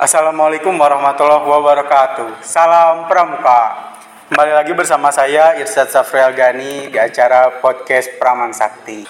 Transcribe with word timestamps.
Assalamualaikum 0.00 0.80
warahmatullahi 0.80 1.44
wabarakatuh. 1.44 2.40
Salam 2.40 3.04
Pramuka. 3.04 3.92
Kembali 4.32 4.56
lagi 4.56 4.72
bersama 4.72 5.12
saya 5.12 5.60
Irsyad 5.60 5.92
Safrial 5.92 6.32
Gani 6.32 6.88
di 6.88 6.96
acara 6.96 7.60
podcast 7.60 8.16
Praman 8.16 8.56
Sakti. 8.56 9.04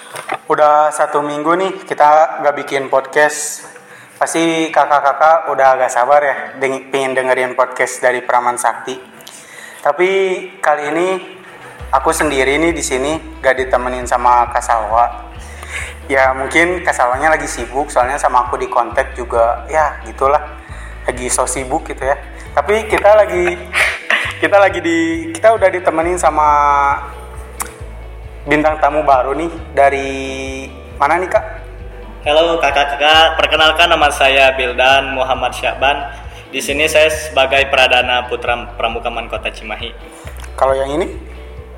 Udah 0.51 0.91
satu 0.91 1.23
minggu 1.23 1.55
nih 1.55 1.71
kita 1.87 2.43
gak 2.43 2.55
bikin 2.59 2.91
podcast. 2.91 3.71
Pasti 4.19 4.67
kakak-kakak 4.67 5.47
udah 5.55 5.79
agak 5.79 5.95
sabar 5.95 6.19
ya 6.27 6.35
deng 6.59 6.91
pengen 6.91 7.15
dengerin 7.15 7.55
podcast 7.55 8.03
dari 8.03 8.19
Praman 8.19 8.59
Sakti. 8.59 8.99
Tapi 9.79 10.09
kali 10.59 10.83
ini 10.91 11.07
aku 11.87 12.11
sendiri 12.11 12.59
nih 12.59 12.75
di 12.75 12.83
sini 12.83 13.39
gak 13.39 13.63
ditemenin 13.63 14.03
sama 14.11 14.51
Kak 14.51 14.59
Salwa. 14.59 15.07
Ya 16.11 16.35
mungkin 16.35 16.83
Kak 16.83 16.91
Salwanya 16.91 17.39
lagi 17.39 17.47
sibuk 17.47 17.87
soalnya 17.87 18.19
sama 18.19 18.43
aku 18.43 18.59
di 18.59 18.67
kontak 18.67 19.15
juga 19.15 19.63
ya 19.71 20.03
gitulah 20.03 20.59
lagi 21.05 21.27
so 21.29 21.45
sibuk 21.49 21.87
gitu 21.89 22.03
ya. 22.05 22.17
Tapi 22.53 22.85
kita 22.85 23.15
lagi 23.15 23.57
kita 24.41 24.57
lagi 24.57 24.79
di 24.81 25.29
kita 25.33 25.53
udah 25.53 25.69
ditemenin 25.69 26.17
sama 26.17 26.47
bintang 28.45 28.81
tamu 28.81 29.05
baru 29.05 29.37
nih 29.37 29.51
dari 29.73 30.09
mana 30.97 31.21
nih 31.21 31.29
kak? 31.29 31.45
Halo 32.21 32.61
kakak-kakak, 32.61 33.33
perkenalkan 33.33 33.89
nama 33.89 34.13
saya 34.13 34.53
Bildan 34.53 35.17
Muhammad 35.17 35.57
Syaban. 35.57 36.13
Di 36.53 36.61
sini 36.61 36.85
saya 36.85 37.09
sebagai 37.09 37.65
Pradana 37.73 38.29
Putra 38.29 38.77
Pramukaman 38.77 39.25
Kota 39.25 39.49
Cimahi. 39.49 39.89
Kalau 40.53 40.77
yang 40.77 41.01
ini? 41.01 41.17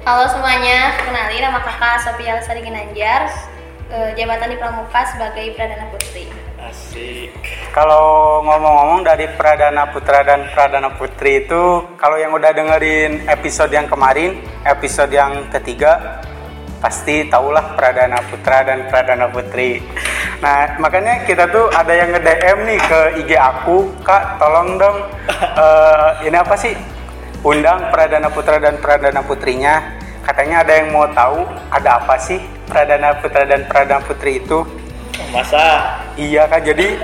Halo 0.04 0.28
semuanya, 0.28 1.00
kenalin 1.00 1.48
nama 1.48 1.64
kakak 1.64 2.04
Sophia 2.04 2.36
Lestari 2.36 2.60
Ginanjar, 2.60 3.32
eh, 3.88 4.12
jabatan 4.20 4.52
di 4.52 4.58
Pramuka 4.60 5.08
sebagai 5.08 5.56
Pradana 5.56 5.88
Putri. 5.88 6.28
Asik. 6.70 7.34
Kalau 7.76 8.40
ngomong-ngomong 8.46 9.04
dari 9.04 9.28
Pradana 9.36 9.90
Putra 9.92 10.24
dan 10.24 10.48
Pradana 10.54 10.94
Putri 10.96 11.44
itu, 11.44 11.84
kalau 12.00 12.16
yang 12.16 12.32
udah 12.32 12.56
dengerin 12.56 13.28
episode 13.28 13.74
yang 13.74 13.90
kemarin, 13.90 14.40
episode 14.64 15.12
yang 15.12 15.50
ketiga, 15.52 16.22
pasti 16.80 17.28
tahulah 17.28 17.76
Pradana 17.76 18.24
Putra 18.32 18.64
dan 18.64 18.88
Pradana 18.88 19.28
Putri. 19.28 19.84
Nah, 20.40 20.80
makanya 20.80 21.28
kita 21.28 21.52
tuh 21.52 21.68
ada 21.72 21.92
yang 21.92 22.16
nge-DM 22.16 22.58
nih 22.68 22.80
ke 22.80 23.00
IG 23.24 23.32
aku, 23.36 23.92
Kak, 24.04 24.40
tolong 24.40 24.80
dong, 24.80 24.98
eh, 25.44 26.28
ini 26.28 26.38
apa 26.40 26.56
sih? 26.56 26.76
Undang 27.44 27.92
Pradana 27.92 28.32
Putra 28.32 28.56
dan 28.56 28.80
Pradana 28.80 29.20
Putrinya. 29.20 30.00
Katanya 30.24 30.64
ada 30.64 30.80
yang 30.80 30.96
mau 30.96 31.04
tahu 31.12 31.44
ada 31.68 32.00
apa 32.00 32.16
sih 32.16 32.40
Pradana 32.64 33.20
Putra 33.20 33.44
dan 33.44 33.68
Pradana 33.68 34.00
Putri 34.00 34.40
itu. 34.40 34.83
Masa 35.34 35.98
Iya 36.18 36.46
kak, 36.46 36.62
jadi 36.66 36.98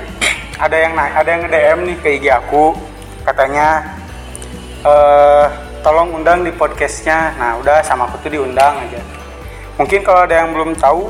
ada 0.60 0.78
yang 0.78 0.94
naik, 0.94 1.14
ada 1.18 1.30
yang 1.30 1.42
nge-DM 1.46 1.80
nih 1.88 1.98
ke 1.98 2.10
IG 2.20 2.26
aku, 2.30 2.78
katanya 3.26 3.86
eh 4.86 5.46
tolong 5.82 6.14
undang 6.14 6.46
di 6.46 6.52
podcastnya. 6.54 7.34
Nah 7.40 7.58
udah 7.58 7.82
sama 7.82 8.06
aku 8.06 8.22
tuh 8.22 8.32
diundang 8.34 8.86
aja. 8.86 9.02
Mungkin 9.80 10.04
kalau 10.04 10.28
ada 10.28 10.46
yang 10.46 10.52
belum 10.52 10.76
tahu, 10.76 11.10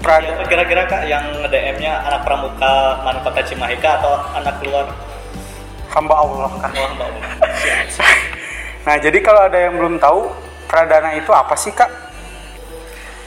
Prada, 0.00 0.42
kira-kira 0.48 0.86
kak 0.88 1.04
yang 1.08 1.24
DM-nya 1.50 2.02
anak 2.08 2.24
Pramuka 2.24 3.04
Man 3.04 3.20
Kota 3.20 3.42
Cimahi 3.44 3.76
atau 3.80 4.14
anak 4.34 4.56
luar? 4.64 4.86
hamba 5.96 6.14
Allah 6.18 6.50
kak. 6.60 6.72
Oh, 6.76 6.90
Mbak. 6.92 7.08
Nah 8.86 8.94
jadi 9.02 9.18
kalau 9.18 9.50
ada 9.50 9.58
yang 9.58 9.74
belum 9.82 9.98
tahu, 9.98 10.30
Pradana 10.70 11.18
itu 11.18 11.34
apa 11.34 11.58
sih 11.58 11.74
kak? 11.74 11.90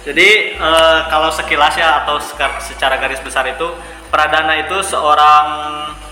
Jadi 0.08 0.30
eh, 0.56 1.00
kalau 1.12 1.30
sekilas 1.30 1.76
ya 1.76 2.04
atau 2.04 2.20
secara 2.60 2.96
garis 2.98 3.20
besar 3.20 3.44
itu 3.48 3.68
Pradana 4.10 4.58
itu 4.58 4.82
seorang 4.82 5.46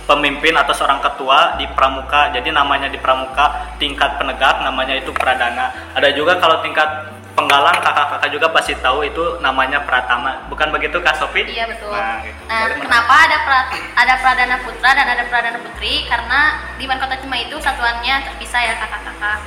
pemimpin 0.06 0.54
atau 0.54 0.72
seorang 0.72 1.02
ketua 1.02 1.58
di 1.58 1.66
Pramuka. 1.74 2.30
Jadi 2.30 2.54
namanya 2.54 2.88
di 2.88 3.00
Pramuka 3.02 3.76
tingkat 3.82 4.22
penegak 4.22 4.62
namanya 4.62 4.94
itu 4.96 5.10
Pradana. 5.16 5.74
Ada 5.98 6.14
juga 6.14 6.38
kalau 6.38 6.62
tingkat 6.62 6.86
penggalang 7.38 7.78
kakak-kakak 7.86 8.30
juga 8.34 8.48
pasti 8.50 8.74
tahu 8.82 9.06
itu 9.06 9.38
namanya 9.42 9.86
Pratama. 9.86 10.46
Bukan 10.50 10.74
begitu 10.74 10.98
Kak 11.02 11.22
Sofi? 11.22 11.46
Iya 11.46 11.70
betul. 11.70 11.94
Nah, 11.94 12.22
gitu. 12.26 12.42
Nah, 12.50 12.66
Bagaimana? 12.66 12.82
kenapa 12.82 13.14
ada 13.30 13.38
pra- 13.46 13.70
ada 13.94 14.14
Pradana 14.18 14.58
Putra 14.66 14.90
dan 14.98 15.06
ada 15.06 15.24
Pradana 15.30 15.60
Putri? 15.62 15.94
Karena 16.10 16.40
di 16.82 16.86
Man 16.90 16.98
Kota 16.98 17.14
Cimahi 17.22 17.46
itu 17.46 17.58
satuannya 17.62 18.16
terpisah 18.26 18.62
ya 18.62 18.74
kakak-kakak. 18.82 19.40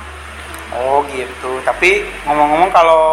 Oh 0.71 1.03
gitu. 1.11 1.59
Tapi 1.67 2.07
ngomong-ngomong 2.23 2.71
kalau 2.71 3.03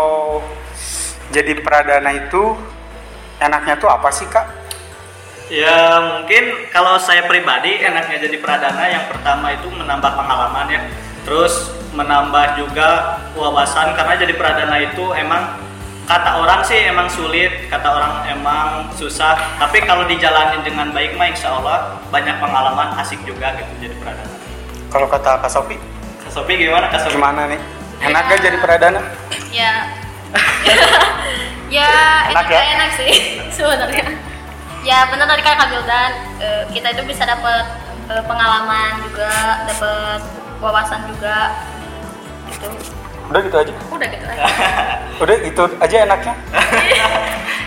jadi 1.28 1.52
Pradana 1.60 2.10
itu 2.16 2.56
enaknya 3.38 3.74
tuh 3.78 3.88
apa 3.90 4.08
sih 4.10 4.26
kak? 4.26 4.46
Ya 5.48 5.96
mungkin 6.04 6.68
kalau 6.68 7.00
saya 7.00 7.24
pribadi 7.24 7.80
enaknya 7.80 8.20
jadi 8.28 8.36
pradana 8.36 8.84
yang 8.84 9.08
pertama 9.08 9.56
itu 9.56 9.72
menambah 9.72 10.12
pengalaman 10.12 10.68
ya 10.68 10.84
Terus 11.24 11.72
menambah 11.96 12.60
juga 12.60 13.16
wawasan 13.32 13.96
karena 13.96 14.14
jadi 14.20 14.36
pradana 14.36 14.76
itu 14.76 15.08
emang 15.16 15.56
kata 16.04 16.44
orang 16.44 16.60
sih 16.68 16.88
emang 16.92 17.08
sulit, 17.08 17.64
kata 17.72 17.88
orang 17.88 18.28
emang 18.28 18.92
susah 18.92 19.56
Tapi 19.56 19.88
kalau 19.88 20.04
dijalanin 20.04 20.60
dengan 20.60 20.92
baik 20.92 21.16
mah 21.16 21.32
insya 21.32 21.56
Allah 21.56 21.96
banyak 22.12 22.36
pengalaman 22.44 22.92
asik 23.00 23.24
juga 23.24 23.56
gitu 23.56 23.88
jadi 23.88 23.96
pradana 24.04 24.36
Kalau 24.92 25.08
kata 25.08 25.40
Kak 25.40 25.48
Sofi, 25.48 25.80
Kak 26.28 26.32
Sofi 26.32 26.52
gimana 26.60 26.92
Kak 26.92 27.08
Sofi? 27.08 27.16
gimana 27.16 27.48
nih? 27.48 27.60
Enak 28.04 28.22
gak 28.28 28.40
jadi 28.44 28.56
Pradana? 28.60 29.00
Ya. 29.48 30.07
ya, 31.76 31.92
Enak 32.32 32.44
itu 32.44 32.54
ya? 32.54 32.62
enak 32.76 32.90
sih 32.96 33.12
sebenarnya. 33.56 34.06
Ya 34.86 35.04
benar 35.10 35.26
tadi 35.26 35.42
kata 35.42 35.56
Kak 35.58 35.68
Bildan, 35.68 36.12
eh, 36.40 36.62
kita 36.72 36.88
itu 36.96 37.02
bisa 37.04 37.26
dapat 37.26 37.64
eh, 38.08 38.22
pengalaman 38.24 39.02
juga, 39.04 39.66
dapat 39.68 40.20
wawasan 40.62 41.00
juga. 41.10 41.52
Gitu. 42.48 42.68
Udah 43.28 43.40
gitu 43.44 43.56
aja? 43.60 43.72
Udah 43.92 44.06
gitu 44.08 44.24
aja. 44.24 44.44
Udah 45.22 45.36
gitu 45.44 45.62
aja 45.82 45.96
enaknya? 46.06 46.34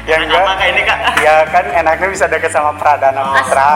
ya 0.09 0.15
Enak 0.17 0.25
enggak? 0.25 0.41
apa 0.49 0.53
kayak 0.57 0.71
ini 0.73 0.81
Kak? 0.81 0.99
Ya 1.21 1.35
kan 1.45 1.65
enaknya 1.69 2.07
bisa 2.09 2.25
deket 2.25 2.49
sama 2.49 2.73
Pradana 2.73 3.21
Putra 3.21 3.73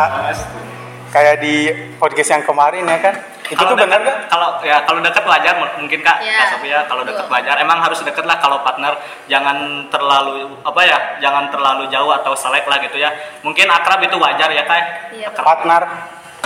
Kayak 1.14 1.36
di 1.40 1.70
podcast 2.02 2.34
yang 2.34 2.44
kemarin 2.44 2.84
ya 2.90 2.98
kan 2.98 3.16
Itu 3.46 3.62
tuh 3.62 3.76
benar 3.76 4.00
gak? 4.00 4.18
Kalau 4.26 4.58
ya 4.62 4.82
kalau 4.84 5.00
dekat 5.00 5.22
wajar 5.22 5.54
mungkin 5.78 6.00
kak, 6.02 6.18
Iya. 6.20 6.34
Kak 6.36 6.48
Sofi 6.52 6.68
ya 6.68 6.82
kalau 6.86 7.02
dekat 7.02 7.26
wajar. 7.26 7.56
Emang 7.58 7.78
harus 7.78 8.02
deket 8.02 8.24
lah 8.24 8.38
kalau 8.38 8.62
partner. 8.62 8.98
Jangan 9.26 9.58
terlalu 9.88 10.58
apa 10.62 10.82
ya, 10.82 10.98
jangan 11.20 11.50
terlalu 11.50 11.86
jauh 11.88 12.10
atau 12.12 12.34
selek 12.34 12.66
lah 12.66 12.78
gitu 12.80 12.98
ya. 12.98 13.14
Mungkin 13.42 13.68
akrab 13.68 14.02
itu 14.02 14.18
wajar 14.18 14.50
ya 14.50 14.64
kak. 14.64 14.82
Iya, 15.12 15.28
betul. 15.30 15.44
Partner 15.44 15.84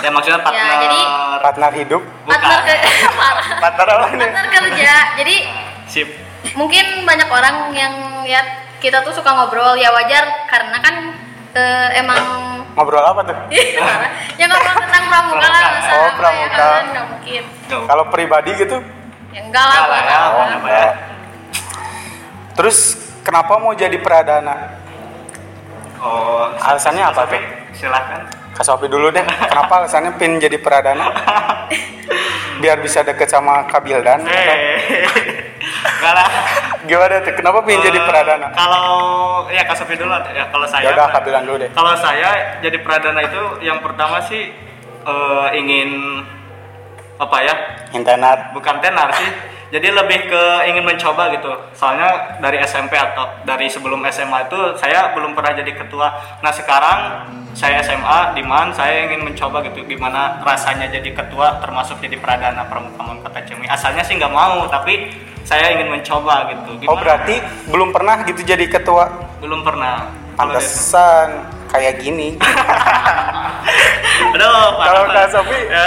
Ya 0.00 0.08
maksudnya 0.08 0.40
partner. 0.40 0.76
jadi- 0.80 1.08
Partner 1.40 1.70
hidup 1.76 2.02
bukan. 2.24 2.32
Partner 2.32 2.60
ke. 2.64 2.74
Partner 3.62 3.86
apa 3.90 4.06
nih? 4.08 4.18
Partner 4.22 4.46
kerja. 4.50 4.92
Jadi 5.14 5.36
Sip. 5.84 6.08
mungkin 6.56 7.04
banyak 7.04 7.28
orang 7.28 7.68
yang 7.70 7.92
lihat 8.24 8.46
kita 8.80 9.04
tuh 9.04 9.12
suka 9.12 9.28
ngobrol 9.28 9.76
ya 9.76 9.92
wajar 9.92 10.24
karena 10.48 10.80
kan 10.80 10.94
eh, 11.52 12.00
emang 12.00 12.16
Ngobrol 12.80 13.04
apa 13.04 13.20
tuh? 13.22 13.36
Parah. 13.36 14.08
ya 14.40 14.44
ngobrol 14.48 14.72
tentang 14.80 15.04
pramuka 15.04 15.46
lah 15.46 15.60
masa 15.68 15.92
Oh, 15.92 16.08
pramuka. 16.16 16.48
ya 16.48 16.48
kan 16.48 16.84
nggak 16.88 17.06
mungkin. 17.12 17.42
Kalau 17.68 18.04
pribadi 18.08 18.50
gitu 18.56 18.76
ya 19.30 19.40
enggak 19.44 19.62
lah 19.62 19.76
Enggak 19.76 19.88
lah 19.92 20.00
ya, 20.00 20.18
oh, 20.32 20.44
apa 20.48 20.68
ya. 20.72 20.88
Terus 22.56 22.78
kenapa 23.20 23.52
mau 23.60 23.76
jadi 23.76 24.00
Pradana? 24.00 24.80
Oh, 26.00 26.48
Alasannya 26.56 27.04
apa 27.04 27.28
tuh? 27.28 27.42
Silahkan. 27.76 28.24
Kak 28.50 28.64
Sofi 28.64 28.88
dulu 28.88 29.12
deh 29.12 29.22
Kenapa 29.22 29.84
alasannya 29.84 30.16
pin 30.16 30.40
jadi 30.40 30.56
Pradana? 30.56 31.04
Biar 32.64 32.80
bisa 32.80 33.04
deket 33.04 33.28
sama 33.28 33.68
Kak 33.68 33.84
Bildan 33.84 34.24
atau 34.24 34.56
enggak 36.00 36.12
lah. 36.16 36.28
Gimana 36.86 37.20
tuh? 37.20 37.32
Kenapa 37.36 37.58
pin 37.60 37.76
jadi 37.80 37.98
Eh, 38.00 38.06
Pradana? 38.08 38.48
Kalau 38.52 38.86
ya 39.48 39.62
Sofi 39.74 39.94
dulu 39.96 40.12
ya 40.32 40.44
kalau 40.48 40.66
saya. 40.68 40.84
Ya 40.88 40.90
udah 40.96 41.06
Kak 41.10 41.22
Bildan 41.24 41.44
dulu 41.44 41.56
deh 41.60 41.70
Kalau 41.72 41.92
saya 41.96 42.30
jadi 42.60 42.78
pradana 42.80 43.20
itu 43.20 43.42
yang 43.60 43.78
pertama 43.84 44.20
sih 44.24 44.52
eh, 45.04 45.46
ingin 45.56 46.24
apa 47.16 47.36
ya? 47.44 47.54
Internet 47.92 48.56
Bukan 48.56 48.76
tenar 48.80 49.12
sih. 49.12 49.28
Jadi 49.70 49.86
lebih 49.86 50.26
ke 50.26 50.42
ingin 50.66 50.82
mencoba 50.82 51.30
gitu. 51.30 51.46
Soalnya 51.78 52.38
dari 52.42 52.58
SMP 52.66 52.98
atau 52.98 53.22
dari 53.46 53.70
sebelum 53.70 54.02
SMA 54.10 54.50
itu 54.50 54.58
saya 54.74 55.14
belum 55.14 55.38
pernah 55.38 55.54
jadi 55.54 55.70
ketua. 55.70 56.10
Nah 56.42 56.50
sekarang 56.50 56.98
saya 57.54 57.78
SMA 57.82 58.34
di 58.34 58.42
Man 58.42 58.74
saya 58.74 59.06
ingin 59.06 59.22
mencoba 59.22 59.62
gitu 59.66 59.86
gimana 59.86 60.42
rasanya 60.42 60.90
jadi 60.90 61.10
ketua 61.14 61.62
termasuk 61.62 62.02
jadi 62.02 62.18
pradana 62.18 62.66
Pramukaman 62.66 63.22
Kota 63.22 63.46
Cimahi. 63.46 63.70
Asalnya 63.70 64.02
sih 64.02 64.18
nggak 64.18 64.34
mau 64.34 64.66
tapi 64.66 65.14
saya 65.46 65.70
ingin 65.78 65.86
mencoba 65.86 66.50
gitu. 66.50 66.90
Oh 66.90 66.98
berarti 66.98 67.38
belum 67.70 67.94
pernah 67.94 68.26
gitu 68.26 68.42
jadi 68.42 68.66
ketua 68.66 69.06
belum 69.38 69.62
pernah. 69.62 70.10
Pantesan 70.34 71.46
kayak 71.68 72.00
gini 72.00 72.40
Aduh, 74.34 74.72
Kalau 74.72 75.02
Kak 75.04 75.14
Pak. 75.14 75.26
Sofi? 75.30 75.58
ya. 75.68 75.86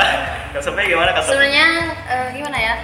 Kak 0.53 0.61
Sofi 0.61 0.81
gimana 0.85 1.09
Kak 1.09 1.25
Sofi? 1.25 1.31
sebenarnya 1.33 1.67
eh, 2.05 2.27
gimana 2.37 2.57
ya 2.61 2.75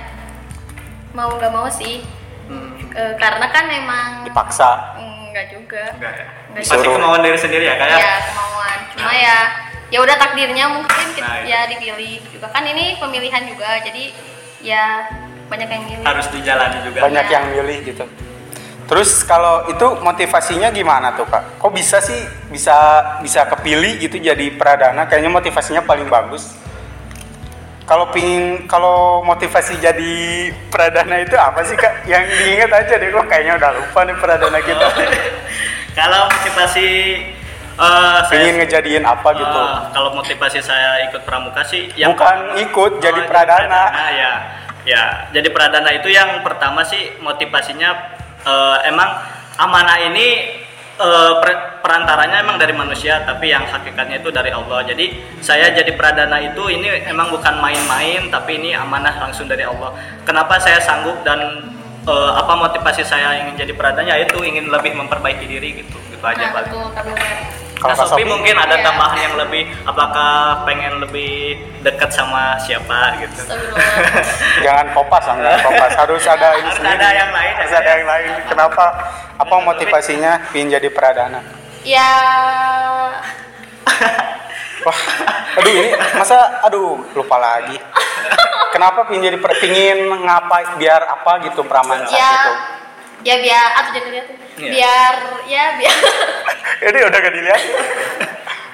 mau 1.12 1.30
nggak 1.36 1.52
mau 1.52 1.68
sih. 1.68 2.02
Hmm, 2.50 2.76
Eh, 2.90 3.14
karena 3.16 3.46
kan 3.48 3.70
emang 3.70 4.26
Dipaksa. 4.26 4.98
Enggak 4.98 5.54
juga. 5.54 5.94
Enggak 5.94 6.14
ya. 6.16 6.28
Enggak 6.50 6.64
Pasti 6.66 6.88
kemauan 6.90 7.22
diri 7.22 7.38
sendiri 7.38 7.66
ya 7.66 7.76
kayak. 7.78 7.98
ya? 7.98 8.14
Kemauan. 8.28 8.78
Cuma 8.92 9.12
ya 9.14 9.38
ya 9.90 10.00
udah 10.02 10.16
takdirnya 10.18 10.66
mungkin 10.70 11.06
kita, 11.14 11.22
Nah, 11.24 11.38
itu. 11.40 11.50
ya 11.50 11.60
dipilih 11.66 12.22
juga. 12.30 12.48
Kan 12.50 12.66
ini 12.66 12.98
pemilihan 12.98 13.44
juga 13.46 13.78
jadi 13.80 14.04
ya 14.60 15.06
banyak 15.46 15.70
yang 15.70 15.84
milih. 15.86 16.06
Harus 16.06 16.28
dijalani 16.30 16.78
juga. 16.82 16.98
Banyak 17.06 17.26
yang 17.30 17.46
milih 17.54 17.78
gitu. 17.86 18.06
Terus 18.90 19.22
kalau 19.22 19.70
itu 19.70 19.86
motivasinya 20.02 20.74
gimana 20.74 21.14
tuh 21.14 21.30
kak? 21.30 21.62
Kok 21.62 21.70
bisa 21.70 22.02
sih 22.02 22.18
bisa 22.50 22.74
bisa 23.22 23.46
kepilih 23.46 24.02
gitu 24.02 24.18
jadi 24.18 24.50
pradana? 24.58 25.06
Kayaknya 25.06 25.30
motivasinya 25.30 25.86
paling 25.86 26.10
bagus 26.10 26.58
kalau 27.90 28.06
pingin 28.14 28.70
kalau 28.70 29.26
motivasi 29.26 29.82
jadi 29.82 30.14
pradana 30.70 31.26
itu 31.26 31.34
apa 31.34 31.66
sih 31.66 31.74
kak? 31.74 32.06
Yang 32.06 32.30
diingat 32.38 32.70
aja 32.70 32.94
deh 33.02 33.10
kok 33.10 33.26
kayaknya 33.26 33.58
udah 33.58 33.72
lupa 33.74 34.00
nih 34.06 34.16
pradana 34.22 34.60
kita. 34.62 34.88
Kalau 36.00 36.30
motivasi 36.30 36.88
eh, 37.76 38.18
saya 38.24 38.30
pingin 38.30 38.62
ngejadiin 38.62 39.04
apa 39.04 39.34
gitu? 39.34 39.60
Eh, 39.60 39.78
kalau 39.92 40.14
motivasi 40.14 40.62
saya 40.62 41.02
ikut 41.10 41.26
pramuka 41.26 41.66
sih 41.66 41.90
yang 41.98 42.14
bukan 42.14 42.56
ikut 42.62 42.92
Oh, 42.96 43.02
jadi 43.02 43.26
pradana. 43.26 43.84
ya. 44.14 44.34
Ya 44.86 45.04
jadi 45.36 45.50
pradana 45.50 45.90
itu 45.92 46.08
yang 46.08 46.46
pertama 46.46 46.86
sih 46.86 47.18
motivasinya 47.20 47.90
eh, 48.46 48.78
emang 48.88 49.10
amanah 49.58 49.98
ini 50.08 50.56
per- 50.96 51.69
perantaranya 51.90 52.46
emang 52.46 52.62
dari 52.62 52.70
manusia 52.70 53.26
tapi 53.26 53.50
yang 53.50 53.66
hakikatnya 53.66 54.22
itu 54.22 54.30
dari 54.30 54.54
Allah 54.54 54.86
jadi 54.86 55.10
saya 55.42 55.74
jadi 55.74 55.90
pradana 55.98 56.38
itu 56.38 56.70
ini 56.70 56.86
emang 57.10 57.34
bukan 57.34 57.58
main-main 57.58 58.30
tapi 58.30 58.62
ini 58.62 58.78
amanah 58.78 59.18
langsung 59.18 59.50
dari 59.50 59.66
Allah 59.66 59.90
kenapa 60.22 60.62
saya 60.62 60.78
sanggup 60.78 61.18
dan 61.26 61.42
eh, 62.06 62.32
apa 62.38 62.54
motivasi 62.54 63.02
saya 63.02 63.42
ingin 63.42 63.58
jadi 63.58 63.74
pradana 63.74 64.06
yaitu 64.14 64.38
ingin 64.46 64.70
lebih 64.70 64.94
memperbaiki 64.94 65.50
diri 65.50 65.82
gitu 65.82 65.98
gitu 66.14 66.22
aja 66.22 66.54
nah 66.54 66.62
paling. 66.62 66.74
Kalau 67.80 67.96
Sofi 67.96 68.12
Sofi? 68.12 68.24
mungkin 68.28 68.60
ada 68.60 68.76
Iya. 68.76 68.92
tambahan 68.92 69.20
yang 69.24 69.36
lebih 69.40 69.64
apakah 69.88 70.68
pengen 70.68 71.00
lebih 71.00 71.56
dekat 71.80 72.12
sama 72.12 72.60
siapa 72.60 73.16
gitu 73.24 73.40
Astagfirullah. 73.40 74.20
jangan 74.68 74.86
kopas 74.92 75.24
jangan 75.24 75.58
kopas 75.64 75.94
harus 75.96 76.24
ada 76.28 76.60
ini 76.60 76.68
Harus 76.68 76.76
sendiri. 76.76 77.00
ada 77.00 77.10
yang 77.16 77.32
lain, 77.32 77.54
harus 77.56 77.72
ya. 77.72 77.80
ada 77.80 77.92
yang 77.96 78.06
lain 78.06 78.32
kenapa 78.52 78.86
apa 79.40 79.56
motivasinya 79.64 80.32
pingin 80.52 80.76
jadi 80.76 80.92
pradana 80.92 81.40
ya 81.84 82.10
Wah, 84.80 85.00
aduh 85.60 85.72
ini 85.76 85.92
masa 86.16 86.64
aduh 86.64 87.04
lupa 87.12 87.36
lagi. 87.36 87.76
Kenapa 88.72 89.04
pingin 89.12 89.36
jadi 89.36 89.38
pingin 89.60 90.08
ngapa 90.24 90.80
biar 90.80 91.04
apa 91.04 91.44
gitu 91.44 91.68
praman 91.68 92.08
ya 92.08 92.32
gitu. 92.32 92.52
ya 93.28 93.36
biar 93.44 93.68
atau 93.76 93.92
jadi 93.92 94.08
lihat 94.08 94.28
Iya. 94.60 94.72
biar 94.72 95.14
ya 95.52 95.64
biar 95.80 95.96
Ini 96.88 97.00
udah 97.12 97.18
gak 97.20 97.34
dilihat. 97.36 97.62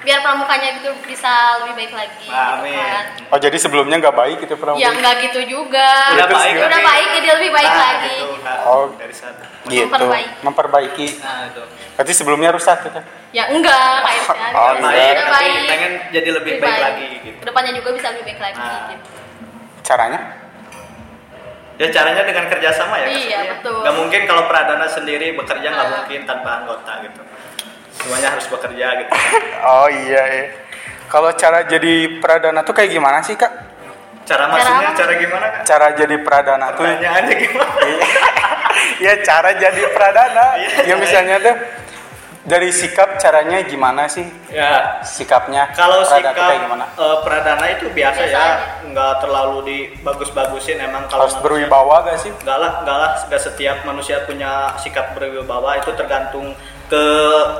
Biar 0.06 0.22
pramukanya 0.22 0.68
itu 0.72 0.86
bisa 1.02 1.32
lebih 1.58 1.74
baik 1.74 1.92
lagi 1.92 2.26
Amin. 2.26 2.70
gitu 2.70 2.78
kan 2.78 3.04
Oh 3.26 3.38
jadi 3.38 3.56
sebelumnya 3.56 3.98
nggak 3.98 4.14
baik 4.14 4.36
gitu 4.38 4.54
pramuka. 4.54 4.78
ya 4.78 4.88
enggak 4.88 5.14
gitu 5.20 5.40
juga 5.44 5.90
Udah 6.14 6.28
baik, 6.30 6.52
gimana? 6.54 6.66
udah 6.68 6.80
baik 6.80 7.08
jadi 7.12 7.28
lebih 7.34 7.50
baik 7.50 7.66
Nah, 7.68 7.80
lagi 7.82 8.14
gitu, 8.14 8.34
Kak. 8.38 8.58
Oh. 8.64 8.86
dari 8.94 9.10
sana 9.12 9.44
Gitu. 9.66 9.82
Memperbaiki. 9.84 10.30
Memperbaiki. 10.40 11.08
nah 11.18 11.38
itu 11.44 11.62
Berarti 11.92 12.12
sebelumnya 12.14 12.50
rusak 12.50 12.78
gitu. 12.82 13.00
ya 13.32 13.44
enggak 13.48 13.94
kayaknya 14.00 14.54
Oh, 14.54 14.70
udah 14.70 14.78
iya. 14.78 14.86
baik 14.86 15.16
tapi 15.18 15.32
baik 15.34 15.66
pengen 15.66 15.92
jadi 16.14 16.28
lebih 16.32 16.52
baik 16.56 16.78
lagi 16.80 17.06
gitu 17.20 17.36
ke 17.36 17.44
depannya 17.44 17.72
juga 17.74 17.90
bisa 17.92 18.06
lebih 18.08 18.24
baik 18.24 18.40
lagi 18.40 18.56
Nah. 18.56 18.86
gitu 18.88 19.08
Caranya? 19.82 20.20
ya 21.76 21.92
caranya 21.92 22.22
dengan 22.24 22.44
kerjasama 22.46 22.94
ya 22.96 23.06
Iya, 23.06 23.20
ya? 23.28 23.40
betul. 23.52 23.82
nggak 23.82 23.94
mungkin 23.96 24.20
kalau 24.24 24.46
pradana 24.46 24.86
sendiri 24.86 25.34
bekerja 25.34 25.68
nggak 25.68 25.84
Nah. 25.84 25.94
mungkin 25.98 26.20
tanpa 26.24 26.50
anggota 26.58 26.92
gitu 27.02 27.20
semuanya 28.06 28.28
harus 28.30 28.46
bekerja 28.46 28.86
gitu 28.96 29.10
Oh 29.68 29.88
iya 29.88 30.22
iya. 30.30 30.46
Kalau 31.06 31.30
cara 31.32 31.62
jadi 31.62 31.92
pradana 32.16 32.62
tuh 32.62 32.70
kayak 32.72 32.88
gimana 32.88 33.18
sih 33.20 33.34
kak? 33.34 33.50
cara 34.22 34.42
Cara 34.42 34.44
maksudnya 34.48 34.88
apa? 34.88 34.96
cara 34.96 35.12
gimana 35.16 35.46
kan 35.48 35.60
Cara 35.64 35.86
jadi 35.92 36.16
pradana 36.18 36.66
tuh? 36.72 36.82
pertanyaannya 36.82 37.34
gimana 37.36 37.72
ya 39.04 39.12
cara 39.20 39.50
jadi 39.54 39.82
pradana. 39.88 40.46
Iya, 40.56 40.70
ya 40.84 40.94
misalnya 40.96 41.36
tuh 41.40 41.56
dari 42.42 42.70
sikap 42.70 43.18
caranya 43.18 43.58
gimana 43.62 44.06
sih? 44.06 44.22
ya 44.48 45.02
Sikapnya 45.02 45.70
Kalau 45.72 46.02
sikap 46.02 46.30
kayak 46.32 46.62
gimana? 46.62 46.86
eh, 46.88 47.16
pradana 47.20 47.66
itu 47.68 47.86
biasa, 47.88 48.22
Biasa 48.22 48.30
ya, 48.32 48.46
nggak 48.86 49.12
terlalu 49.18 49.56
dibagus-bagusin 49.64 50.78
emang 50.80 51.06
kalau 51.06 51.22
Harus 51.22 51.34
manusia- 51.34 51.42
berwibawa 51.44 51.96
gak 52.02 52.18
sih? 52.18 52.30
Nggak 52.36 52.54
lah, 52.56 52.72
nggak 52.82 52.96
lah, 52.96 53.10
nggak 53.26 53.42
setiap 53.42 53.82
manusia 53.82 54.22
punya 54.22 54.50
sikap 54.76 55.10
berwibawa 55.12 55.74
itu 55.76 55.90
tergantung 55.92 56.54
ke 56.86 57.04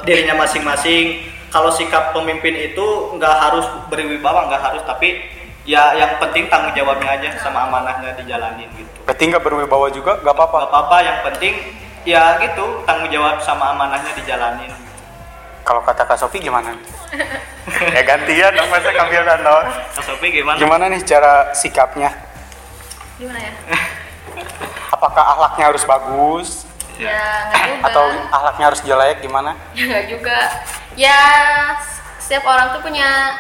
dirinya 0.07 0.39
masing-masing. 0.39 1.35
Kalau 1.51 1.73
sikap 1.73 2.13
pemimpin 2.13 2.53
itu 2.53 3.17
nggak 3.17 3.37
harus 3.39 3.65
berwibawa, 3.89 4.51
nggak 4.51 4.61
harus, 4.61 4.83
tapi 4.85 5.25
ya 5.65 5.95
yang 5.97 6.19
penting 6.21 6.51
tanggung 6.53 6.75
jawabnya 6.77 7.17
aja 7.17 7.29
sama 7.41 7.65
amanahnya 7.65 8.13
dijalanin 8.19 8.69
gitu. 8.77 8.93
Berarti 9.09 9.23
nggak 9.31 9.43
berwibawa 9.43 9.87
juga 9.89 10.21
nggak 10.21 10.35
apa-apa. 10.37 10.57
Nggak 10.63 10.73
apa-apa, 10.75 10.97
yang 11.01 11.19
penting 11.33 11.55
ya 12.07 12.23
gitu 12.43 12.65
tanggung 12.85 13.09
jawab 13.09 13.41
sama 13.41 13.73
amanahnya 13.73 14.13
dijalanin. 14.19 14.71
Kalau 15.67 15.83
kata 15.83 16.07
Kak 16.07 16.19
Sofi 16.19 16.39
gimana? 16.39 16.77
ya 17.97 18.03
gantian 18.07 18.55
dong 18.55 18.71
masa 18.71 18.91
kambil 18.95 19.23
dan 19.27 19.41
dong. 19.43 19.67
Kak 19.97 20.05
Sofi 20.07 20.27
gimana? 20.31 20.59
Gimana 20.61 20.85
nih 20.93 21.03
cara 21.03 21.51
sikapnya? 21.57 22.27
gimana 23.17 23.41
ya 23.41 23.53
Apakah 24.93 25.25
akhlaknya 25.37 25.65
harus 25.73 25.85
bagus 25.89 26.66
ya 26.99 27.21
enggak 27.47 27.63
juga 27.67 27.87
atau 27.87 28.05
akhlaknya 28.31 28.65
harus 28.67 28.81
jelek 28.83 29.17
gimana? 29.21 29.51
ya 29.77 29.85
enggak 29.85 30.05
juga 30.09 30.39
ya 30.95 31.21
setiap 32.17 32.45
orang 32.45 32.73
tuh 32.73 32.81
punya 32.81 33.37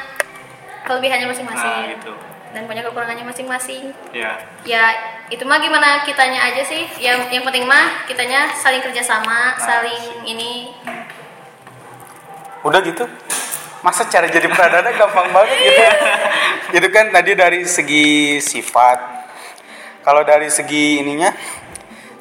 kelebihannya 0.84 1.26
masing-masing 1.26 1.66
Nah, 1.82 1.90
gitu. 1.92 2.12
dan 2.52 2.62
punya 2.64 2.80
kekurangannya 2.80 3.24
masing-masing 3.24 3.90
Ya. 4.10 4.38
ya 4.62 4.84
itu 5.26 5.42
mah 5.42 5.58
gimana 5.58 6.00
kitanya 6.02 6.46
aja 6.46 6.62
sih 6.62 6.86
yang 6.96 7.26
yang 7.28 7.42
penting 7.42 7.64
mah 7.64 8.06
kitanya 8.06 8.54
saling 8.54 8.78
kerjasama 8.80 9.58
saling 9.58 10.22
ini 10.22 10.70
Udah 12.62 12.82
gitu. 12.82 13.06
Masa 13.78 14.02
cara 14.06 14.26
jadi 14.26 14.50
pradana 14.50 14.90
gampang 14.90 15.30
banget 15.30 15.54
gitu. 15.60 15.82
Itu 16.76 16.88
kan 16.90 17.14
tadi 17.14 17.38
dari 17.38 17.62
segi 17.62 18.06
sifat. 18.42 18.98
Kalau 20.02 20.22
dari 20.22 20.50
segi 20.50 20.98
ininya 20.98 21.30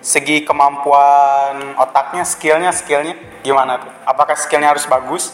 segi 0.06 0.46
kemampuan 0.46 1.74
otaknya, 1.82 2.22
skillnya, 2.22 2.70
skillnya 2.70 3.18
gimana 3.42 3.82
tuh? 3.82 3.90
Apakah 4.06 4.38
skillnya 4.38 4.70
harus 4.70 4.86
bagus 4.86 5.34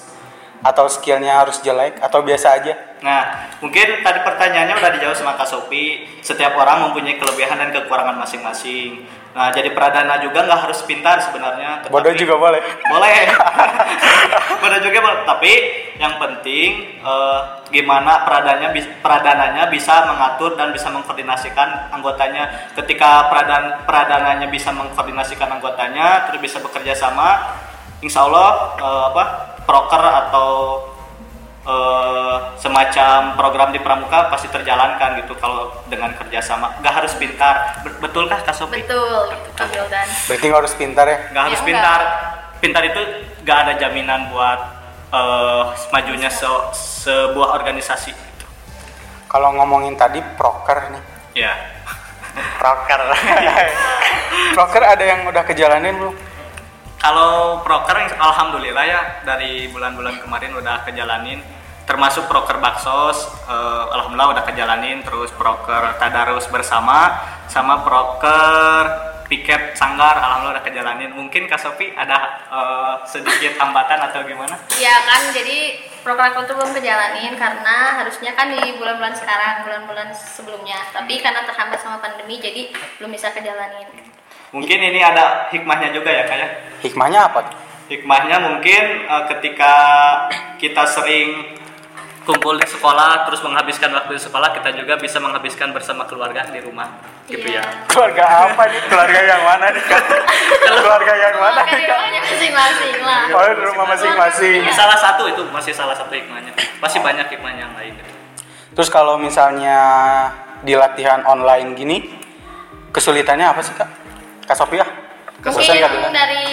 atau 0.64 0.88
skillnya 0.88 1.44
harus 1.44 1.60
jelek 1.60 2.00
atau 2.00 2.24
biasa 2.24 2.56
aja? 2.56 2.74
Nah, 3.04 3.52
mungkin 3.60 4.00
tadi 4.00 4.20
pertanyaannya 4.24 4.80
udah 4.80 4.92
dijawab 4.96 5.18
sama 5.20 5.36
Kak 5.36 5.50
Sopi. 5.52 6.08
Setiap 6.24 6.56
orang 6.56 6.88
mempunyai 6.88 7.20
kelebihan 7.20 7.60
dan 7.60 7.76
kekurangan 7.76 8.16
masing-masing. 8.16 9.04
Nah, 9.32 9.48
jadi 9.48 9.72
pradana 9.72 10.20
juga 10.20 10.44
nggak 10.44 10.62
harus 10.68 10.84
pintar 10.84 11.24
sebenarnya. 11.24 11.88
tetapi- 11.88 11.94
Bodoh 11.96 12.14
juga 12.14 12.36
boleh. 12.36 12.60
boleh. 12.84 13.16
Bodoh 14.62 14.80
juga 14.84 14.98
boleh. 15.00 15.20
Tapi 15.24 15.52
yang 15.96 16.20
penting 16.20 17.00
eh, 17.00 17.40
gimana 17.72 18.28
pradanya 18.28 18.76
pradananya 19.00 19.72
bisa 19.72 20.04
mengatur 20.04 20.60
dan 20.60 20.76
bisa 20.76 20.92
mengkoordinasikan 20.92 21.96
anggotanya. 21.96 22.72
Ketika 22.76 23.32
pradan 23.32 23.88
pradananya 23.88 24.52
bisa 24.52 24.76
mengkoordinasikan 24.76 25.48
anggotanya, 25.48 26.28
terus 26.28 26.44
bisa 26.44 26.60
bekerja 26.60 26.92
sama, 26.92 27.56
insya 28.04 28.28
Allah 28.28 28.76
eh, 28.78 29.04
apa 29.16 29.24
proker 29.64 30.04
atau 30.28 30.50
eh, 31.62 32.38
semacam 32.56 33.34
program 33.34 33.70
di 33.70 33.78
pramuka 33.78 34.28
pasti 34.28 34.48
terjalankan 34.48 35.20
gitu 35.20 35.34
kalau 35.36 35.70
dengan 35.86 36.12
kerjasama. 36.12 36.78
Nggak 36.78 36.94
harus 36.96 37.14
pintar. 37.16 37.56
Bet- 37.82 38.00
Betulkah 38.00 38.40
Kak 38.40 38.52
Sofi? 38.52 38.82
betul 38.82 38.98
gitu 39.30 39.50
Kak 39.54 39.70
Wildan 39.70 40.08
Berarti 40.26 40.44
nggak 40.44 40.60
harus 40.60 40.74
pintar 40.74 41.06
ya? 41.06 41.18
nggak 41.30 41.44
harus 41.46 41.60
Ya, 41.60 41.66
pintar 41.66 42.00
pintar 42.58 42.84
itu 42.84 43.02
nggak 43.42 43.58
ada 43.60 43.74
jaminan 43.76 44.30
buat 44.30 44.60
eh, 45.12 45.64
majunya 45.90 46.30
se- 46.30 46.70
sebuah 47.04 47.56
organisasi 47.56 48.12
Kalau 49.28 49.54
ngomongin 49.54 49.94
tadi 49.94 50.20
proker 50.36 50.90
nih. 50.90 51.04
ya 51.38 51.54
Proker. 52.58 53.00
proker 54.56 54.84
ada 54.84 55.04
yang 55.04 55.26
udah 55.26 55.44
kejalanin 55.44 55.94
belum? 55.94 56.16
Kalau 57.02 57.66
proker 57.66 57.98
alhamdulillah 58.14 58.86
ya 58.86 59.02
dari 59.26 59.66
bulan-bulan 59.74 60.22
kemarin 60.22 60.54
udah 60.54 60.86
kejalanin. 60.86 61.42
Termasuk 61.82 62.30
proker 62.30 62.62
baksos 62.62 63.26
eh, 63.50 63.86
alhamdulillah 63.98 64.38
udah 64.38 64.46
kejalanin 64.46 65.02
terus 65.02 65.34
proker 65.34 65.98
tadarus 65.98 66.46
bersama 66.54 67.18
sama 67.50 67.82
proker 67.82 69.10
piket 69.26 69.74
sanggar 69.74 70.14
alhamdulillah 70.14 70.62
udah 70.62 70.66
kejalanin. 70.70 71.10
Mungkin 71.18 71.50
Kak 71.50 71.58
Sofi 71.58 71.90
ada 71.90 72.46
eh, 72.54 72.94
sedikit 73.10 73.58
hambatan 73.58 73.98
atau 74.14 74.22
gimana? 74.22 74.54
Ya 74.78 75.02
kan 75.02 75.34
jadi 75.34 75.82
program 76.06 76.38
itu 76.38 76.54
belum 76.54 76.72
kejalanin 76.78 77.34
karena 77.34 77.98
harusnya 77.98 78.38
kan 78.38 78.54
di 78.54 78.78
bulan-bulan 78.78 79.18
sekarang 79.18 79.66
bulan-bulan 79.66 80.14
sebelumnya. 80.14 80.86
Tapi 80.94 81.18
karena 81.18 81.50
terhambat 81.50 81.82
sama 81.82 81.98
pandemi 81.98 82.38
jadi 82.38 82.70
belum 83.02 83.10
bisa 83.10 83.34
kejalanin 83.34 84.21
mungkin 84.52 84.78
ini 84.78 85.00
ada 85.00 85.48
hikmahnya 85.50 85.92
juga 85.92 86.12
ya 86.12 86.24
kayak 86.28 86.50
Hikmahnya 86.82 87.20
apa? 87.28 87.40
tuh? 87.48 87.56
Hikmahnya 87.88 88.38
mungkin 88.40 88.84
eh, 89.04 89.24
ketika 89.36 89.74
kita 90.58 90.84
sering 90.86 91.60
kumpul 92.22 92.54
di 92.54 92.68
sekolah 92.70 93.26
terus 93.26 93.42
menghabiskan 93.42 93.90
waktu 93.92 94.14
di 94.14 94.22
sekolah 94.22 94.54
kita 94.54 94.70
juga 94.78 94.94
bisa 94.96 95.18
menghabiskan 95.18 95.74
bersama 95.74 96.06
keluarga 96.06 96.46
di 96.48 96.62
rumah 96.62 97.02
gitu 97.26 97.42
Iya. 97.50 97.66
ya 97.66 97.90
Keluarga 97.90 98.26
apa 98.46 98.62
nih? 98.70 98.80
Keluarga 98.86 99.20
yang 99.26 99.42
mana 99.42 99.66
nih? 99.74 99.84
Keluarga 100.70 101.14
yang 101.18 101.36
mana? 101.42 101.62
Rumahnya 101.66 102.20
masing-masing 102.22 102.96
lah. 103.02 103.22
Oh, 103.34 103.46
di 103.50 103.64
rumah 103.66 103.86
masing-masing. 103.90 104.60
Salah 104.70 105.00
satu 105.02 105.26
itu 105.26 105.42
masih 105.50 105.74
salah 105.74 105.98
satu 105.98 106.14
hikmahnya 106.14 106.54
masih 106.78 107.00
banyak 107.02 107.26
hikmah 107.30 107.54
yang 107.58 107.74
lain 107.74 107.98
gitu. 107.98 108.12
Terus 108.72 108.90
kalau 108.90 109.18
misalnya 109.18 109.78
di 110.62 110.78
latihan 110.78 111.26
online 111.26 111.74
gini, 111.74 111.98
kesulitannya 112.94 113.50
apa 113.50 113.62
sih 113.66 113.74
kak? 113.74 113.90
Kak 114.52 114.60
Sofia? 114.60 114.84
Mungkin 115.40 115.80
nggak 115.80 115.92
bilang? 115.96 116.12
dari 116.12 116.46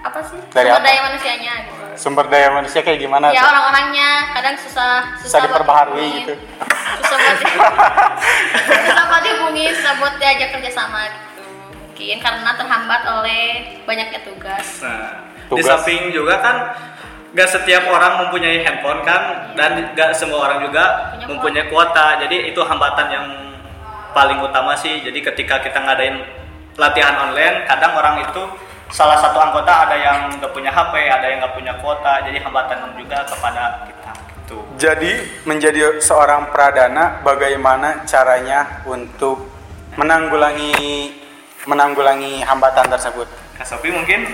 apa 0.00 0.20
sih? 0.24 0.40
Dari 0.48 0.68
Sumber 0.72 0.80
apa? 0.80 0.88
daya 0.88 1.00
manusianya 1.04 1.52
gitu. 1.68 1.84
Sumber 1.96 2.24
daya 2.32 2.48
manusia 2.56 2.80
kayak 2.80 2.98
gimana? 3.04 3.26
Ya 3.36 3.44
orang-orangnya 3.44 4.08
kadang 4.32 4.56
susah 4.56 4.92
Susah 5.20 5.44
buat 5.44 5.52
diperbaharui 5.52 6.08
gitu. 6.24 6.34
Susah 7.04 7.16
buat 7.20 7.36
susah 8.88 9.04
buat 9.12 9.22
dihubungin, 9.28 9.70
susah 9.76 9.94
buat 10.00 10.14
diajak 10.16 10.48
kerjasama 10.56 11.00
gitu. 11.04 11.44
Mungkin 11.84 12.16
karena 12.24 12.50
terhambat 12.56 13.02
oleh 13.04 13.44
banyaknya 13.84 14.20
tugas. 14.24 14.66
Nah, 14.80 15.28
di 15.52 15.60
Tugas. 15.60 15.68
samping 15.68 16.16
juga 16.16 16.40
kan 16.40 16.56
gak 17.36 17.48
setiap 17.52 17.84
orang 17.92 18.24
mempunyai 18.24 18.64
handphone 18.64 19.04
kan 19.04 19.52
dan 19.52 19.92
gak 19.92 20.16
semua 20.16 20.48
orang 20.48 20.64
juga 20.64 21.12
Punya 21.12 21.26
mempunyai 21.28 21.66
kuota. 21.68 22.24
Jadi 22.24 22.56
itu 22.56 22.60
hambatan 22.64 23.06
yang 23.12 23.26
paling 24.16 24.40
utama 24.40 24.72
sih. 24.80 25.04
Jadi 25.04 25.20
ketika 25.20 25.60
kita 25.60 25.76
ngadain 25.84 26.24
latihan 26.80 27.28
online, 27.28 27.68
kadang 27.68 27.92
orang 28.00 28.24
itu 28.24 28.40
salah 28.88 29.20
satu 29.20 29.36
anggota 29.36 29.84
ada 29.84 29.96
yang 30.00 30.32
gak 30.40 30.56
punya 30.56 30.72
HP, 30.72 30.94
ada 31.04 31.26
yang 31.28 31.44
gak 31.44 31.52
punya 31.52 31.76
kuota. 31.84 32.24
Jadi 32.24 32.40
hambatan 32.40 32.96
juga 32.96 33.28
kepada 33.28 33.84
kita. 33.84 34.12
Gitu. 34.40 34.56
Jadi 34.80 35.12
menjadi 35.44 36.00
seorang 36.00 36.48
pradana, 36.48 37.20
bagaimana 37.20 38.08
caranya 38.08 38.80
untuk 38.88 39.52
menanggulangi 40.00 41.12
menanggulangi 41.68 42.40
hambatan 42.46 42.88
tersebut? 42.88 43.28
Kak 43.58 43.66
Sofi 43.68 43.90
mungkin 43.90 44.32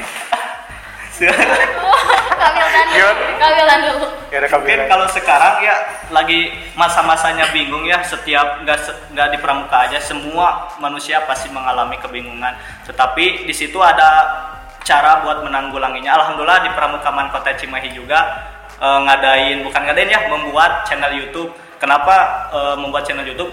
Dan 3.43 3.81
dulu. 3.87 4.07
Kak 4.33 4.59
Mungkin 4.65 4.81
kalau 4.89 5.07
sekarang 5.13 5.61
ya 5.61 5.77
lagi 6.09 6.53
masa-masanya 6.73 7.53
bingung 7.53 7.85
ya 7.85 8.01
setiap 8.01 8.65
nggak 8.65 9.13
nggak 9.13 9.29
di 9.33 9.39
pramuka 9.41 9.89
aja 9.89 10.01
semua 10.01 10.73
manusia 10.81 11.21
pasti 11.29 11.53
mengalami 11.53 12.01
kebingungan. 12.01 12.57
Tetapi 12.89 13.45
di 13.45 13.55
situ 13.55 13.77
ada 13.81 14.09
cara 14.83 15.23
buat 15.23 15.47
menanggulanginya. 15.47 16.11
Alhamdulillah 16.19 16.67
di 16.67 16.71
Pramukaman 16.75 17.31
Kota 17.31 17.55
Cimahi 17.55 17.95
juga 17.95 18.19
eh, 18.81 18.99
ngadain 19.05 19.63
bukan 19.63 19.83
ngadain 19.85 20.11
ya 20.11 20.21
membuat 20.33 20.89
channel 20.89 21.13
YouTube. 21.15 21.53
Kenapa 21.79 22.49
eh, 22.51 22.77
membuat 22.81 23.07
channel 23.07 23.27
YouTube? 23.27 23.53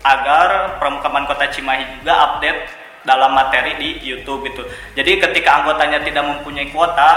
Agar 0.00 0.80
Pramukaman 0.80 1.28
Kota 1.28 1.52
Cimahi 1.52 2.00
juga 2.00 2.16
update 2.16 2.79
dalam 3.02 3.30
materi 3.30 3.74
di 3.74 3.90
YouTube 4.00 4.44
itu. 4.44 4.62
Jadi 4.92 5.16
ketika 5.18 5.60
anggotanya 5.60 5.98
tidak 5.98 6.22
mempunyai 6.22 6.68
kuota, 6.68 7.10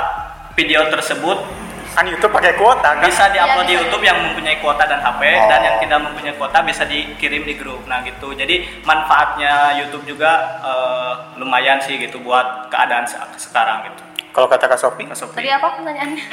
video 0.54 0.86
tersebut 0.88 1.66
Kan 1.94 2.10
YouTube 2.10 2.34
pakai 2.34 2.58
kuota 2.58 2.98
kan? 2.98 3.06
bisa 3.06 3.30
diupload 3.30 3.64
Iya, 3.64 3.70
di. 3.70 3.74
YouTube 3.78 4.02
yang 4.02 4.18
mempunyai 4.20 4.58
kuota 4.58 4.82
dan 4.84 4.98
HP 4.98 5.22
Oh. 5.30 5.46
dan 5.46 5.62
yang 5.62 5.78
tidak 5.78 6.00
mempunyai 6.02 6.34
kuota 6.34 6.58
bisa 6.62 6.84
dikirim 6.84 7.46
di 7.46 7.54
grup. 7.54 7.86
Nah 7.86 8.02
gitu. 8.02 8.34
Jadi 8.34 8.82
manfaatnya 8.82 9.78
YouTube 9.78 10.02
juga 10.04 10.32
eh, 10.58 11.12
lumayan 11.38 11.78
sih 11.78 12.02
gitu 12.02 12.18
buat 12.20 12.66
keadaan 12.68 13.06
se- 13.06 13.22
sekarang 13.38 13.86
gitu. 13.86 14.02
Kalau 14.34 14.50
kata 14.50 14.66
Kak 14.66 14.82
Sofi, 14.82 15.06
Kak 15.06 15.14
Sofi. 15.14 15.38
Tadi 15.38 15.46
apa 15.48 15.78
pertanyaannya? 15.78 16.26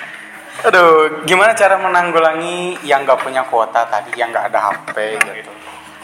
aduh, 0.66 0.88
gimana 1.22 1.52
cara 1.52 1.76
menanggulangi 1.76 2.80
yang 2.82 3.04
nggak 3.04 3.20
punya 3.20 3.44
kuota 3.44 3.84
tadi, 3.84 4.16
yang 4.16 4.32
nggak 4.32 4.48
ada 4.48 4.72
HP 4.72 4.96
gitu? 5.20 5.52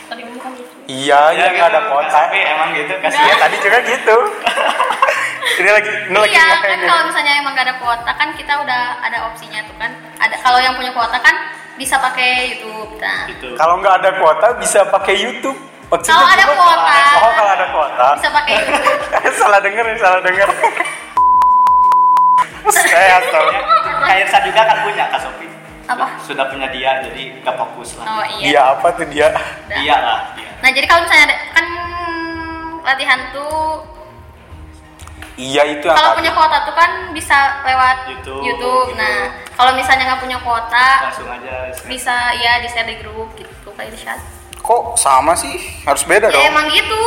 Tadi 0.05 0.23
bukan 0.29 0.53
gitu. 0.85 0.93
Iya, 0.93 1.21
yang 1.33 1.51
nggak 1.53 1.69
ada 1.69 1.81
kuota. 1.87 2.11
Sofi 2.13 2.41
emang 2.41 2.69
gitu 2.73 2.93
Iya, 2.93 3.03
kasihan. 3.03 3.37
tadi 3.39 3.57
juga 3.59 3.79
gitu. 3.83 4.17
ini 5.61 5.71
lagi, 5.71 5.91
ini 6.07 6.17
lagi 6.17 6.33
Iya, 6.33 6.47
kan 6.57 6.71
nih? 6.73 6.89
kalau 6.89 7.03
misalnya 7.05 7.33
emang 7.37 7.53
gak 7.53 7.67
ada 7.67 7.77
kuota 7.77 8.11
kan 8.11 8.29
kita 8.33 8.53
udah 8.57 8.83
ada 9.01 9.19
opsinya 9.27 9.61
tuh 9.63 9.77
kan. 9.77 9.91
Ada 10.19 10.37
kalau 10.39 10.59
yang 10.59 10.75
punya 10.75 10.91
kuota 10.91 11.19
kan 11.19 11.35
bisa 11.75 11.97
pakai 11.97 12.31
YouTube. 12.53 12.99
Nah, 12.99 13.27
Gitu. 13.27 13.49
Kalau 13.55 13.75
nggak 13.79 13.95
ada 14.01 14.11
kuota 14.17 14.47
bisa 14.57 14.81
pakai 14.87 15.15
YouTube. 15.19 15.59
Maksudnya 15.87 16.15
Kalau 16.15 16.29
ada 16.31 16.45
kuota. 16.49 16.97
Oh, 17.21 17.33
kalau 17.33 17.51
ada 17.53 17.67
kuota. 17.69 18.07
bisa 18.17 18.31
pakai 18.33 18.55
YouTube. 18.61 18.99
salah 19.35 19.61
denger 19.61 19.85
salah 19.97 20.21
denger. 20.21 20.49
Saya 22.73 23.19
tahu. 23.27 23.49
Irsa 24.09 24.39
juga 24.41 24.61
kan 24.63 24.77
punya 24.83 25.05
Kak 25.09 25.21
Sofi. 25.21 25.47
Apa? 25.85 26.07
Sudah 26.19 26.47
punya 26.49 26.71
dia 26.71 27.03
jadi 27.03 27.43
nggak 27.43 27.57
fokus 27.59 27.99
lah. 27.99 28.07
Oh 28.09 28.25
Dia 28.39 28.49
iya. 28.49 28.63
apa 28.71 28.87
tuh 28.95 29.07
dia? 29.07 29.29
Iya 29.69 29.97
lah 29.99 30.21
dia. 30.33 30.42
Nah, 30.63 30.71
jadi 30.71 30.87
kalau 30.87 31.03
misalnya 31.03 31.27
ada, 31.27 31.37
kan 31.53 31.67
latihan 32.83 33.21
tuh 33.31 33.83
Iya 35.33 35.65
itu 35.65 35.89
yang 35.89 35.97
kalau 35.97 36.13
punya 36.13 36.29
kuota 36.31 36.61
tuh 36.63 36.77
kan 36.77 36.91
bisa 37.11 37.35
lewat 37.65 38.05
YouTube, 38.07 38.45
YouTube. 38.45 38.93
gitu. 38.93 39.01
Nah, 39.01 39.33
kalau 39.57 39.73
misalnya 39.73 40.13
nggak 40.13 40.21
punya 40.21 40.39
kuota 40.39 40.89
Langsung 41.09 41.25
aja. 41.27 41.73
bisa 41.89 42.15
ya 42.37 42.61
di 42.61 42.69
share 42.69 42.85
di 42.85 43.01
grup 43.01 43.33
gitu 43.35 43.73
kayak 43.73 43.97
di 43.97 43.99
chat. 43.99 44.21
Kok 44.61 44.95
sama 44.95 45.33
sih? 45.33 45.57
Harus 45.83 46.05
beda 46.05 46.29
Ya 46.29 46.37
dong. 46.37 46.45
emang 46.53 46.67
gitu. 46.69 47.03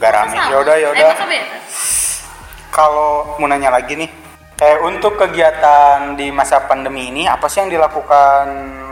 Gak 0.00 0.10
rame. 0.10 0.32
Sama. 0.32 0.48
Yaudah, 0.50 0.74
Eh, 0.74 1.04
masa 1.04 1.26
beda? 1.28 1.56
Kalau 2.72 3.36
mau 3.36 3.46
nanya 3.46 3.68
lagi 3.68 3.92
nih, 3.94 4.08
eh 4.58 4.76
untuk 4.80 5.20
kegiatan 5.20 6.16
di 6.16 6.32
masa 6.32 6.64
pandemi 6.64 7.12
ini 7.12 7.28
apa 7.28 7.46
sih 7.46 7.60
yang 7.60 7.70
dilakukan 7.70 8.46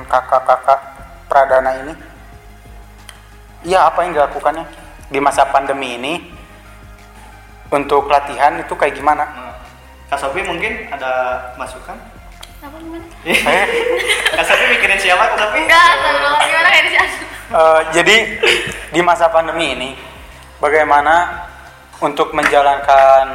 kakak-kakak 0.05 0.81
Pradana 1.27 1.81
ini? 1.81 1.93
Iya 3.61 3.93
apa 3.93 4.09
yang 4.09 4.17
dilakukannya 4.17 4.65
di 5.13 5.21
masa 5.21 5.45
pandemi 5.53 6.01
ini 6.01 6.15
untuk 7.69 8.09
latihan 8.09 8.57
itu 8.57 8.73
kayak 8.73 8.97
gimana? 8.97 9.25
Nah, 9.29 9.55
Kak 10.09 10.19
Sofi 10.19 10.41
mungkin 10.43 10.89
ada 10.89 11.39
masukan? 11.61 11.95
Apa 12.65 12.77
gimana? 12.81 13.05
Eh, 13.29 13.67
Kak 14.37 14.45
Sofi 14.49 14.65
mikirin 14.65 14.97
siapa 14.97 15.37
Kak 15.37 15.39
Sofi? 15.39 15.59
Enggak, 15.69 15.87
astagfirullah. 15.93 16.41
gimana 16.49 16.69
kayak 16.73 16.85
di 16.85 16.93
eh, 16.97 17.81
jadi 17.93 18.17
di 18.97 19.01
masa 19.05 19.29
pandemi 19.29 19.77
ini 19.77 19.91
bagaimana 20.57 21.45
untuk 22.01 22.33
menjalankan 22.33 23.27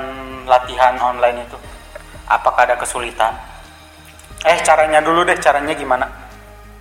latihan 0.50 0.98
online 0.98 1.46
itu? 1.46 1.58
Apakah 2.26 2.66
ada 2.66 2.76
kesulitan? 2.82 3.38
Eh 4.42 4.58
caranya 4.66 5.06
dulu 5.06 5.22
deh, 5.22 5.38
caranya 5.38 5.78
gimana? 5.78 6.25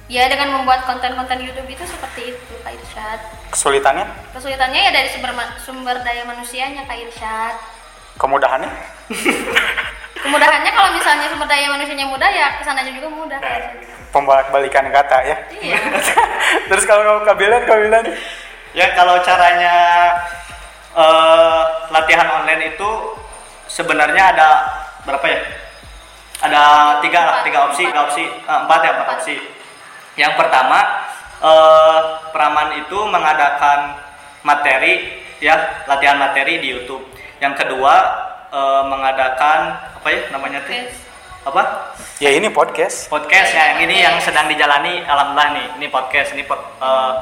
Ya 0.04 0.28
dengan 0.28 0.60
membuat 0.60 0.84
konten-konten 0.84 1.40
YouTube 1.40 1.64
itu 1.64 1.80
seperti 1.88 2.36
itu 2.36 2.54
Kak 2.60 2.76
Irsyad. 2.76 3.20
Kesulitannya? 3.48 4.04
Kesulitannya 4.36 4.80
ya 4.84 4.90
dari 4.92 5.08
sumber 5.08 5.32
sumber 5.64 5.96
daya 6.04 6.28
manusianya 6.28 6.84
Kak 6.84 6.98
Irsyad. 7.00 7.56
Kemudahannya? 8.20 8.68
Kemudahannya 10.24 10.70
kalau 10.76 10.90
misalnya 10.92 11.26
sumber 11.32 11.48
daya 11.48 11.72
manusianya 11.72 12.04
mudah 12.04 12.28
ya 12.28 12.60
ke 12.60 12.62
sananya 12.68 12.92
juga 12.92 13.08
mudah. 13.08 13.38
Kak 13.40 13.48
Irsyad. 13.48 14.12
Pembolak-balikan 14.12 14.92
kata 14.92 15.18
ya. 15.24 15.36
Iya. 15.56 15.78
Terus 16.68 16.84
kalau 16.84 17.02
kamu 17.02 17.20
kabilan, 17.24 17.62
kabilan 17.64 18.04
Ya 18.74 18.90
kalau 18.98 19.22
caranya 19.22 19.74
eh, 20.92 21.62
latihan 21.94 22.26
online 22.42 22.74
itu 22.74 22.90
sebenarnya 23.70 24.34
ada 24.34 24.48
berapa 25.06 25.22
ya? 25.30 25.40
Ada 26.42 26.62
tiga 27.00 27.20
lah, 27.24 27.36
tiga 27.46 27.70
opsi, 27.70 27.86
Empat. 27.86 27.94
tiga 27.94 28.00
opsi, 28.04 28.24
eh, 28.26 28.58
empat 28.66 28.80
ya 28.82 28.90
empat 28.98 29.06
Empat. 29.06 29.16
opsi. 29.22 29.34
Yang 30.14 30.32
pertama, 30.38 30.78
eh, 31.42 32.00
Praman 32.30 32.82
itu 32.82 32.98
mengadakan 33.10 33.98
materi 34.46 35.22
ya 35.42 35.84
latihan 35.86 36.18
materi 36.18 36.58
di 36.62 36.70
YouTube. 36.74 37.02
Yang 37.42 37.64
kedua 37.66 37.94
eh, 38.54 38.82
mengadakan 38.86 39.60
apa 39.98 40.08
ya 40.10 40.20
namanya 40.30 40.62
tuh? 40.62 40.74
Apa? 41.44 41.62
ya 42.24 42.30
ini 42.32 42.48
podcast. 42.48 43.12
podcast 43.12 43.52
ya 43.52 43.76
yang 43.76 43.84
ini 43.84 44.00
yang 44.00 44.16
sedang 44.16 44.48
dijalani 44.48 45.04
alhamdulillah 45.04 45.50
nih 45.52 45.66
ini 45.76 45.86
podcast 45.92 46.32
ini 46.32 46.40
po- 46.48 46.56
eh, 46.80 47.12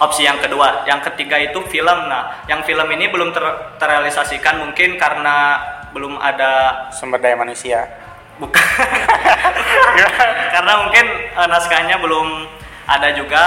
opsi 0.00 0.24
yang 0.24 0.40
kedua 0.40 0.88
yang 0.88 1.04
ketiga 1.04 1.36
itu 1.36 1.60
film 1.68 2.08
nah 2.08 2.40
yang 2.48 2.64
film 2.64 2.88
ini 2.88 3.12
belum 3.12 3.36
ter- 3.36 3.76
terrealisasikan 3.76 4.64
mungkin 4.64 4.96
karena 4.96 5.60
belum 5.92 6.16
ada 6.22 6.86
Sumber 6.94 7.20
daya 7.20 7.36
manusia. 7.36 7.84
Bukan 8.40 8.64
karena 10.56 10.72
mungkin 10.86 11.04
eh, 11.36 11.48
naskahnya 11.48 11.96
belum 12.00 12.48
ada 12.90 13.14
juga 13.14 13.44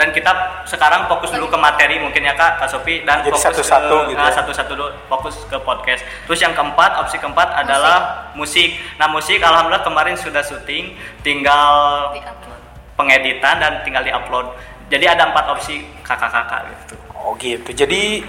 dan 0.00 0.08
kita 0.08 0.64
sekarang 0.64 1.04
fokus 1.04 1.28
dulu 1.34 1.52
ke 1.52 1.58
materi 1.60 2.00
mungkin 2.00 2.24
ya 2.24 2.32
kak 2.32 2.56
kak 2.56 2.70
Sofi 2.72 3.04
dan 3.04 3.20
Jadi 3.20 3.36
fokus 3.36 3.44
satu-satu 3.44 3.96
ke, 4.08 4.16
gitu 4.16 4.22
nah, 4.24 4.32
ya. 4.32 4.36
satu-satu 4.40 4.72
dulu 4.72 4.90
fokus 5.12 5.36
ke 5.44 5.56
podcast 5.60 6.00
terus 6.24 6.40
yang 6.40 6.56
keempat 6.56 7.04
opsi 7.04 7.20
keempat 7.20 7.52
adalah 7.60 8.32
musik 8.32 8.72
nah 8.96 9.04
musik 9.10 9.42
alhamdulillah 9.44 9.84
kemarin 9.84 10.16
sudah 10.16 10.40
syuting 10.40 10.96
tinggal 11.20 12.08
Di-upload. 12.16 12.60
pengeditan 12.96 13.60
dan 13.60 13.84
tinggal 13.84 14.00
diupload 14.00 14.48
jadi 14.88 15.12
ada 15.12 15.28
empat 15.28 15.44
opsi 15.52 15.84
kakak-kakak 16.00 16.72
gitu 16.72 16.96
Oh 17.26 17.34
gitu. 17.42 17.74
Jadi 17.74 18.22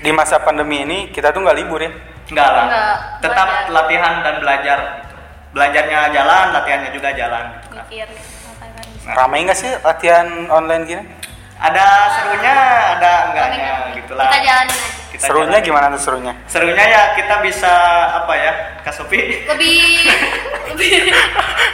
di 0.00 0.10
masa 0.16 0.40
pandemi 0.40 0.80
ini 0.80 0.98
kita 1.12 1.36
tuh 1.36 1.44
nggak 1.44 1.58
libur 1.60 1.84
ya. 1.84 1.92
lah 2.32 2.64
Enggak, 2.64 2.96
tetap 3.20 3.48
belajar. 3.68 3.72
latihan 3.76 4.14
dan 4.24 4.34
belajar 4.40 4.78
gitu. 5.04 5.11
Belajarnya 5.52 5.98
jalan 6.10 6.46
latihannya 6.50 6.90
juga 6.90 7.08
jalan 7.12 7.44
mikir 7.70 8.08
Nah. 9.02 9.18
Ramai 9.18 9.42
nggak 9.42 9.58
sih 9.58 9.66
latihan 9.82 10.46
online 10.46 10.82
gini? 10.84 11.02
ada 11.58 11.86
serunya 12.12 12.54
ada 12.94 13.12
enggaknya 13.28 13.70
gitulah 13.94 14.26
kita 14.26 14.38
jalanin 14.40 14.70
aja 14.72 14.90
Kita 15.10 15.22
Serunya 15.22 15.50
jalanin. 15.52 15.66
gimana 15.66 15.86
tuh 15.90 16.00
serunya? 16.00 16.32
serunya 16.46 16.84
ya 16.84 17.02
kita 17.14 17.34
bisa 17.40 17.72
apa 18.16 18.32
ya 18.32 18.52
Kasopi 18.82 19.42
lebih 19.44 20.06
lebih 20.70 20.94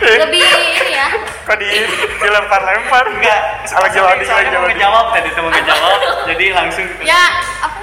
lebih 0.00 0.40
ini 0.40 0.92
ya 0.94 1.08
Kok 1.44 1.56
di 1.58 1.68
dilempar-lempar? 2.18 3.04
enggak 3.10 3.40
Lagi 3.68 3.98
loading, 3.98 4.00
lagi 4.00 4.24
soalnya 4.24 4.48
mau 4.50 4.56
loading. 4.58 4.72
ngejawab 4.74 5.06
tadi 5.10 5.28
tuh 5.28 5.42
mau 5.42 5.52
ngejawab 5.52 5.98
jadi 6.32 6.44
langsung 6.54 6.86
ya 7.02 7.22
apa 7.60 7.78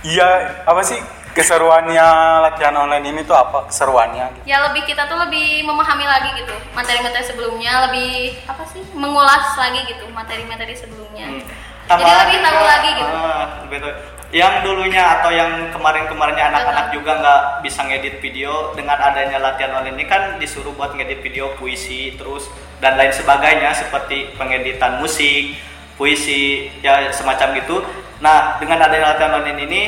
Iya, 0.00 0.28
apa 0.64 0.80
sih 0.82 0.98
keseruannya 1.40 2.06
latihan 2.44 2.76
online 2.76 3.06
ini 3.16 3.20
tuh 3.24 3.34
apa 3.34 3.66
keseruannya? 3.72 4.26
gitu? 4.36 4.44
ya 4.52 4.60
lebih 4.68 4.84
kita 4.84 5.08
tuh 5.08 5.16
lebih 5.16 5.64
memahami 5.64 6.04
lagi 6.04 6.30
gitu 6.36 6.52
materi-materi 6.76 7.24
sebelumnya 7.24 7.88
lebih 7.88 8.36
apa 8.44 8.62
sih 8.68 8.84
mengulas 8.92 9.56
lagi 9.56 9.80
gitu 9.88 10.04
materi-materi 10.12 10.76
sebelumnya 10.76 11.26
Hmm. 11.30 11.42
jadi 11.90 12.06
Tambahan 12.06 12.22
lebih 12.22 12.38
tahu 12.38 12.54
juga, 12.54 12.70
lagi 12.70 12.90
gitu 12.94 13.12
ah, 13.12 13.44
lebih 13.66 13.78
tahu. 13.82 13.92
yang 14.30 14.54
dulunya 14.62 15.02
atau 15.18 15.30
yang 15.34 15.50
kemarin-kemarinnya 15.74 16.44
anak-anak 16.54 16.86
juga 16.94 17.12
nggak 17.18 17.42
bisa 17.66 17.80
ngedit 17.82 18.14
video 18.22 18.70
dengan 18.78 18.94
adanya 18.94 19.42
latihan 19.42 19.74
online 19.74 19.98
ini 19.98 20.06
kan 20.06 20.38
disuruh 20.38 20.70
buat 20.78 20.94
ngedit 20.94 21.18
video 21.18 21.50
puisi 21.58 22.14
terus 22.14 22.46
dan 22.78 22.94
lain 22.94 23.10
sebagainya 23.10 23.74
seperti 23.74 24.32
pengeditan 24.38 25.02
musik 25.02 25.58
puisi 25.98 26.70
ya 26.78 27.10
semacam 27.10 27.58
gitu 27.58 27.82
nah 28.22 28.54
dengan 28.62 28.86
adanya 28.86 29.18
latihan 29.18 29.34
online 29.42 29.60
ini 29.66 29.82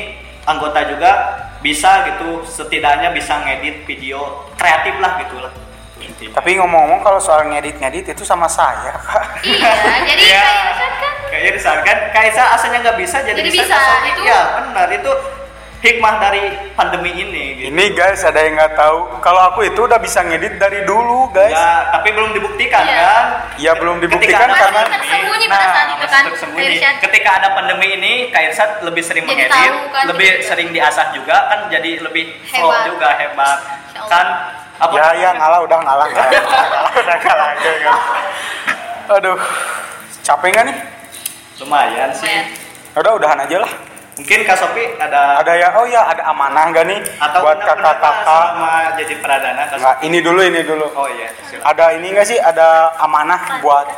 anggota 0.44 0.80
juga 0.84 1.10
bisa 1.58 1.90
gitu 2.04 2.42
setidaknya 2.42 3.10
bisa 3.10 3.38
ngedit 3.40 3.84
video 3.84 4.18
kreatif 4.54 4.98
lah 4.98 5.18
gitu 5.18 5.38
lah. 5.38 5.52
Tapi 6.32 6.58
ngomong-ngomong 6.58 7.00
kalau 7.00 7.18
soal 7.18 7.46
ngedit-ngedit 7.46 8.10
itu 8.10 8.22
sama 8.22 8.46
saya, 8.46 8.90
Kak. 8.96 9.42
iya 9.42 9.70
jadi 10.02 10.22
Iya. 10.24 10.42
kayak 10.42 10.62
Irsyad 10.68 10.98
kan 10.98 11.14
Kayaknya 11.30 11.50
disarankan 11.54 11.98
Kaisa 12.12 12.42
asalnya 12.52 12.78
nggak 12.82 12.98
bisa 12.98 13.16
jadi, 13.22 13.38
Jadi 13.38 13.50
bisa. 13.52 13.64
bisa, 13.64 13.78
itu- 14.04 14.24
Ya 14.24 14.40
benar 14.58 14.88
itu 14.90 15.12
hikmah 15.82 16.14
dari 16.16 16.42
pandemi 16.72 17.10
ini. 17.12 17.44
Gitu. 17.58 17.68
Ini 17.68 17.84
guys 17.92 18.22
ada 18.22 18.38
yang 18.38 18.54
nggak 18.54 18.72
tahu 18.72 19.18
kalau 19.18 19.50
aku 19.50 19.66
itu 19.66 19.82
udah 19.82 19.98
bisa 19.98 20.22
ngedit 20.22 20.56
dari 20.56 20.86
dulu, 20.86 21.26
guys. 21.28 21.50
Ya, 21.50 21.90
tapi 21.90 22.14
belum 22.14 22.30
dibuktikan 22.32 22.86
Iya. 22.86 22.96
kan? 22.96 23.24
Ya 23.58 23.72
belum 23.74 23.98
dibuktikan 23.98 24.46
Ketika- 24.46 24.62
karena 24.62 24.82
tersembunyi 24.88 25.46
pada 25.46 25.58
Nah, 25.58 25.68
saat 25.68 25.82
itu 25.84 25.96
masih 25.98 26.08
kan 26.08 26.22
tersembunyi. 26.30 26.76
Ketika 27.02 27.30
ada 27.34 27.48
pandemi 27.52 27.88
ini, 27.92 28.12
Kairsat 28.30 28.80
lebih 28.80 29.02
sering 29.02 29.26
Jadi 29.26 29.34
mengedit, 29.42 29.52
tahu 29.52 29.78
kan, 29.90 30.04
lebih 30.06 30.28
jadi- 30.32 30.46
sering 30.46 30.68
diasah 30.70 31.06
juga 31.10 31.36
kan 31.50 31.60
jadi 31.66 31.90
lebih 32.00 32.24
flow 32.46 32.70
Hebat. 32.70 32.86
juga 32.86 33.08
hebat. 33.18 33.58
Kan 34.06 34.26
apa? 34.78 34.94
ya 34.94 35.06
ya 35.14 35.30
ngalah 35.34 35.60
udah 35.62 35.78
ngalah, 35.78 36.06
ngalah. 36.08 36.42
udah 36.96 37.16
ngalah 37.18 37.46
aja 37.54 37.70
kan. 37.76 37.94
Aduh, 39.12 39.38
capek 40.22 40.48
nggak 40.48 40.64
nih? 40.70 40.76
Lumayan 41.58 42.10
sih. 42.14 42.38
Udah 42.94 43.12
udahan 43.14 43.38
aja 43.40 43.58
lah. 43.58 43.72
Mungkin 44.12 44.44
Kak 44.44 44.56
Sopi 44.56 44.84
ada 44.94 45.40
Ada 45.40 45.52
ya, 45.56 45.68
oh 45.72 45.88
ya 45.88 46.04
ada 46.04 46.28
amanah 46.28 46.68
nggak 46.68 46.84
nih 46.84 47.00
atau 47.16 47.40
buat 47.40 47.56
kakak-kakak? 47.58 48.20
sama 48.52 48.70
jadi 48.94 49.14
pradana 49.18 49.62
Kak 49.64 49.76
Nggak, 49.78 49.96
ini 50.04 50.18
dulu 50.20 50.40
ini 50.42 50.60
dulu. 50.62 50.84
Oh 50.92 51.08
iya, 51.08 51.32
silakan. 51.40 51.64
Ada 51.66 51.84
ini 51.96 52.06
nggak 52.10 52.26
sih? 52.26 52.36
Ada 52.36 52.68
amanah 52.98 53.40
buat 53.58 53.88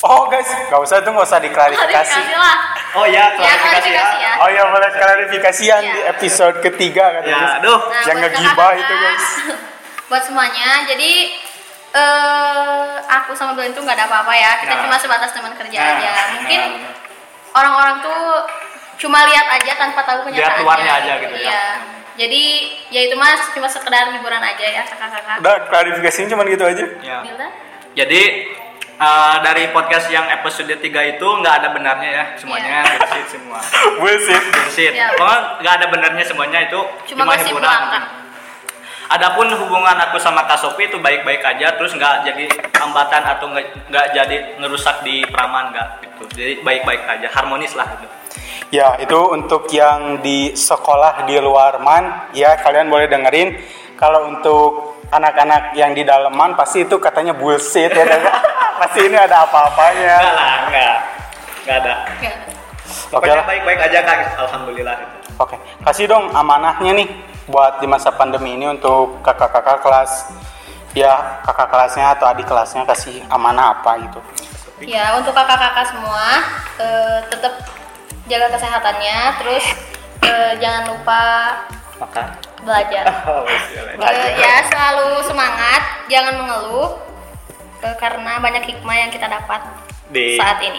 Oh 0.00 0.24
guys, 0.26 0.46
nggak 0.46 0.80
usah 0.80 0.96
itu 0.98 1.10
nggak 1.10 1.26
usah 1.26 1.40
diklarifikasi. 1.40 1.92
klarifikasi 1.92 2.34
lah 2.34 2.56
Oh 2.92 3.04
iya, 3.04 3.22
Ya, 3.28 3.36
klarifikasi 3.36 3.60
ya. 3.90 4.00
klarifikasi 4.00 4.16
ya. 4.16 4.32
Oh 4.40 4.48
ya 4.48 4.62
boleh 4.66 4.90
klarifikasi 4.92 5.62
yang 5.64 5.82
Iya. 5.82 5.92
di 5.92 6.00
episode 6.08 6.56
ketiga 6.60 7.04
Ya, 7.04 7.14
katanya. 7.20 7.46
aduh. 7.56 7.78
Nah, 7.80 8.02
Yang 8.04 8.16
buat 8.16 8.22
ngegibah 8.24 8.70
kakak-kakak, 8.70 8.80
itu, 8.80 8.94
guys. 8.96 9.26
buat 10.08 10.22
semuanya 10.24 10.68
jadi 10.86 11.12
eh 11.90 12.88
aku 13.04 13.30
sama 13.32 13.52
Belen 13.52 13.70
tuh 13.70 13.82
nggak 13.82 13.94
ada 13.94 14.06
apa-apa 14.06 14.30
ya 14.32 14.58
kita 14.58 14.72
Nah. 14.72 14.82
cuma 14.86 14.96
sebatas 14.96 15.30
teman 15.30 15.50
kerja 15.52 15.74
Nah, 15.76 15.90
aja 15.92 16.10
mungkin 16.32 16.60
nah. 16.78 16.94
orang-orang 17.52 17.96
tuh 18.00 18.22
cuma 19.00 19.24
lihat 19.24 19.46
aja 19.50 19.72
tanpa 19.74 20.04
tahu 20.04 20.28
Lihat 20.28 20.28
kenyataannya 20.28 20.60
luarnya 20.60 20.92
aja 20.94 21.12
gitu 21.18 21.34
ya. 21.34 21.48
Iya. 21.48 21.64
jadi 22.16 22.42
ya 22.88 23.00
itu 23.02 23.14
mas 23.16 23.40
cuma 23.48 23.64
sekedar 23.66 24.12
hiburan 24.12 24.38
aja 24.38 24.60
ya 24.62 24.82
kakak-kakak 24.84 25.40
Udah 25.40 25.56
klarifikasinya 25.66 26.28
cuma 26.28 26.44
gitu 26.44 26.60
aja. 26.62 26.84
Ya. 27.00 27.18
Jadi 27.96 28.22
eh, 28.94 29.36
dari 29.40 29.72
podcast 29.72 30.06
yang 30.08 30.28
episode 30.30 30.68
3 30.68 30.84
itu 31.10 31.26
nggak 31.26 31.54
ada 31.56 31.68
benarnya 31.72 32.10
ya 32.12 32.24
semuanya 32.36 32.84
Iya. 32.84 33.00
bullshit 33.00 33.26
semua 33.26 33.58
Bullshit. 34.00 34.42
bullshit 34.44 34.92
Ya. 34.92 35.08
pokoknya 35.10 35.38
nggak 35.58 35.74
ada 35.74 35.86
benarnya 35.88 36.24
semuanya 36.24 36.58
itu 36.62 36.80
Cuma 37.08 37.24
gosip 37.26 37.56
belaka. 37.56 38.20
Adapun 39.10 39.50
hubungan 39.50 39.98
aku 39.98 40.22
sama 40.22 40.46
Kak 40.46 40.54
Sofi 40.54 40.86
itu 40.86 40.94
baik-baik 40.96 41.42
aja 41.42 41.74
terus 41.74 41.90
nggak 41.90 42.22
jadi 42.22 42.46
hambatan 42.76 43.22
atau 43.26 43.50
nggak 43.50 43.90
nggak 43.90 44.06
jadi 44.12 44.36
ngerusak 44.54 45.02
di 45.02 45.26
praman 45.26 45.74
nggak 45.74 45.88
gitu 46.04 46.22
jadi 46.36 46.52
baik-baik 46.62 47.02
aja 47.08 47.26
harmonis 47.32 47.74
lah 47.74 47.90
gitu. 47.96 48.06
Ya, 48.70 48.94
itu 49.02 49.18
untuk 49.34 49.66
yang 49.74 50.22
di 50.22 50.54
sekolah 50.54 51.26
di 51.26 51.34
luar 51.42 51.82
man, 51.82 52.30
ya 52.34 52.54
kalian 52.62 52.86
boleh 52.86 53.10
dengerin. 53.10 53.58
Kalau 53.98 54.30
untuk 54.30 55.02
anak-anak 55.10 55.74
yang 55.74 55.92
di 55.92 56.06
daleman 56.06 56.54
pasti 56.54 56.86
itu 56.86 56.96
katanya 57.02 57.34
bullshit 57.34 57.90
ya. 57.90 58.04
kan? 58.06 58.22
pasti 58.80 59.00
ini 59.04 59.18
ada 59.18 59.44
apa-apanya. 59.44 60.14
Enggak 60.22 60.34
lah 60.38 60.54
enggak 60.70 60.96
nggak 61.60 61.76
ada 61.84 61.94
Ya. 62.20 62.32
Oke 63.14 63.22
pokoknya 63.22 63.38
lah. 63.38 63.46
baik-baik 63.46 63.80
aja 63.86 63.98
kak 64.02 64.18
alhamdulillah. 64.38 64.96
Oke, 65.38 65.56
kasih 65.86 66.10
dong 66.10 66.30
amanahnya 66.34 66.90
nih 66.94 67.08
buat 67.46 67.78
di 67.78 67.86
masa 67.86 68.10
pandemi 68.10 68.58
ini 68.58 68.66
untuk 68.66 69.22
kakak-kakak 69.22 69.78
kelas 69.82 70.30
ya 70.94 71.42
kakak 71.46 71.70
kelasnya 71.70 72.18
atau 72.18 72.26
adik 72.26 72.50
kelasnya 72.50 72.82
kasih 72.82 73.22
amanah 73.30 73.78
apa 73.78 73.98
gitu. 74.02 74.20
Ya, 74.82 75.14
untuk 75.14 75.36
kakak-kakak 75.36 75.86
semua 75.92 76.26
eh, 76.82 77.18
tetap 77.30 77.62
jaga 78.30 78.46
kesehatannya, 78.54 79.18
terus 79.42 79.64
eh, 80.22 80.52
jangan 80.62 80.94
lupa 80.94 81.22
makan 81.98 82.26
belajar. 82.62 83.04
oh, 83.28 83.44
sialan. 83.74 83.98
Eh, 83.98 84.30
ya, 84.38 84.54
selalu 84.70 85.26
semangat, 85.26 85.82
jangan 86.06 86.34
mengeluh 86.38 87.02
eh, 87.82 87.96
karena 87.98 88.38
banyak 88.38 88.62
hikmah 88.70 88.96
yang 88.96 89.10
kita 89.10 89.26
dapat 89.26 89.60
di 90.14 90.38
saat 90.38 90.62
ini. 90.62 90.78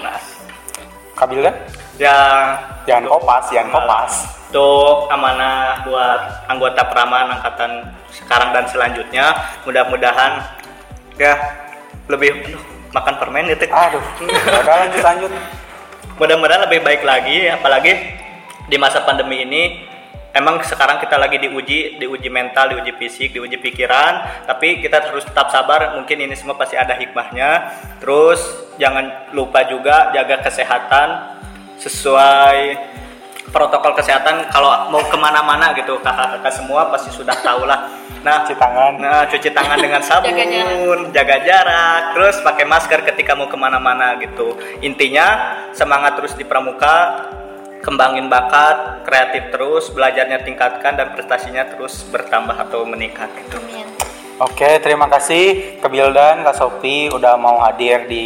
Kabil 1.20 1.44
kan? 1.44 1.56
ya 2.02 2.18
Jangan 2.90 3.06
kopas, 3.06 3.46
jangan 3.54 3.70
kopas. 3.70 4.14
untuk 4.52 5.08
amanah 5.08 5.80
buat 5.88 6.44
anggota 6.52 6.84
Praman 6.92 7.40
angkatan 7.40 7.88
sekarang 8.12 8.52
dan 8.52 8.68
selanjutnya 8.68 9.32
mudah-mudahan 9.64 10.44
ya 11.16 11.40
lebih 12.12 12.36
aduh, 12.52 12.60
makan 12.92 13.16
permen 13.16 13.48
gitu 13.48 13.64
Aduh, 13.72 14.04
udah 14.60 14.76
lanjut 14.84 15.00
lanjut. 15.00 15.32
Mudah-mudahan 16.18 16.68
lebih 16.68 16.82
baik 16.84 17.02
lagi 17.06 17.48
apalagi 17.48 17.92
di 18.68 18.78
masa 18.80 19.04
pandemi 19.04 19.44
ini 19.44 19.64
emang 20.32 20.64
sekarang 20.64 21.00
kita 21.04 21.20
lagi 21.20 21.38
diuji 21.44 22.00
diuji 22.00 22.30
mental 22.32 22.72
diuji 22.72 22.96
fisik 22.96 23.36
diuji 23.36 23.60
pikiran 23.60 24.48
tapi 24.48 24.80
kita 24.80 25.12
harus 25.12 25.28
tetap 25.28 25.52
sabar 25.52 25.96
mungkin 26.00 26.24
ini 26.24 26.36
semua 26.36 26.56
pasti 26.56 26.80
ada 26.80 26.96
hikmahnya. 26.96 27.50
Terus 28.00 28.40
jangan 28.80 29.32
lupa 29.36 29.68
juga 29.68 30.12
jaga 30.16 30.40
kesehatan 30.44 31.40
sesuai 31.78 32.60
protokol 33.52 33.94
kesehatan 33.94 34.48
kalau 34.50 34.90
mau 34.90 35.04
ke 35.06 35.18
mana-mana 35.20 35.76
gitu 35.76 36.00
kakak-kakak 36.00 36.54
semua 36.56 36.88
pasti 36.90 37.12
sudah 37.12 37.36
tahu 37.44 37.68
lah 37.68 37.92
nah 38.22 38.46
Cuci 38.46 38.54
tangan. 38.54 39.02
Nah, 39.02 39.26
cuci 39.26 39.50
tangan 39.50 39.78
dengan 39.82 40.02
sabun, 40.08 40.30
Jaga 40.30 41.10
jaga 41.10 41.38
jarak. 41.42 42.02
terus 42.14 42.36
pakai 42.46 42.66
masker 42.70 43.02
ketika 43.02 43.34
mau 43.34 43.50
ke 43.50 43.58
mana-mana 43.58 44.14
gitu. 44.22 44.62
Intinya 44.86 45.58
semangat 45.74 46.22
terus 46.22 46.38
di 46.38 46.46
pramuka, 46.46 47.26
kembangin 47.82 48.30
bakat, 48.30 49.02
kreatif 49.10 49.50
terus, 49.50 49.90
belajarnya 49.90 50.46
tingkatkan 50.46 51.02
dan 51.02 51.18
prestasinya 51.18 51.66
terus 51.74 52.06
bertambah 52.14 52.54
atau 52.62 52.86
meningkat 52.86 53.34
gitu. 53.42 53.58
Amin. 53.58 53.90
Oke, 54.42 54.82
terima 54.82 55.06
kasih 55.06 55.78
ke 55.78 55.86
Bildan, 55.86 56.42
Kak 56.42 56.58
Sopi 56.58 57.14
udah 57.14 57.38
mau 57.38 57.62
hadir 57.62 58.10
di 58.10 58.26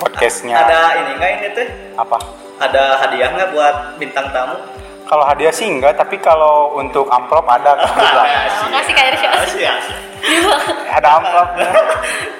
podcastnya. 0.00 0.56
Ada 0.56 0.80
ini 0.96 1.10
enggak 1.20 1.30
ini 1.36 1.48
tuh? 1.52 1.66
Apa? 2.00 2.16
Ada 2.56 2.82
hadiah 3.04 3.28
nggak 3.28 3.48
buat 3.52 3.76
bintang 4.00 4.32
tamu? 4.32 4.56
Kalau 5.04 5.20
hadiah 5.20 5.52
sih 5.52 5.68
enggak, 5.68 6.00
tapi 6.00 6.16
kalau 6.16 6.72
untuk 6.80 7.12
amplop 7.12 7.44
ada 7.44 7.76
Bildan. 7.92 8.24
Terima 8.24 8.68
kasih 8.80 8.92
Kak 8.96 9.04
Irsyad. 9.12 9.32
Asik, 9.36 9.62
asik. 9.68 9.96
ada 10.96 11.08
amplopnya. 11.20 11.68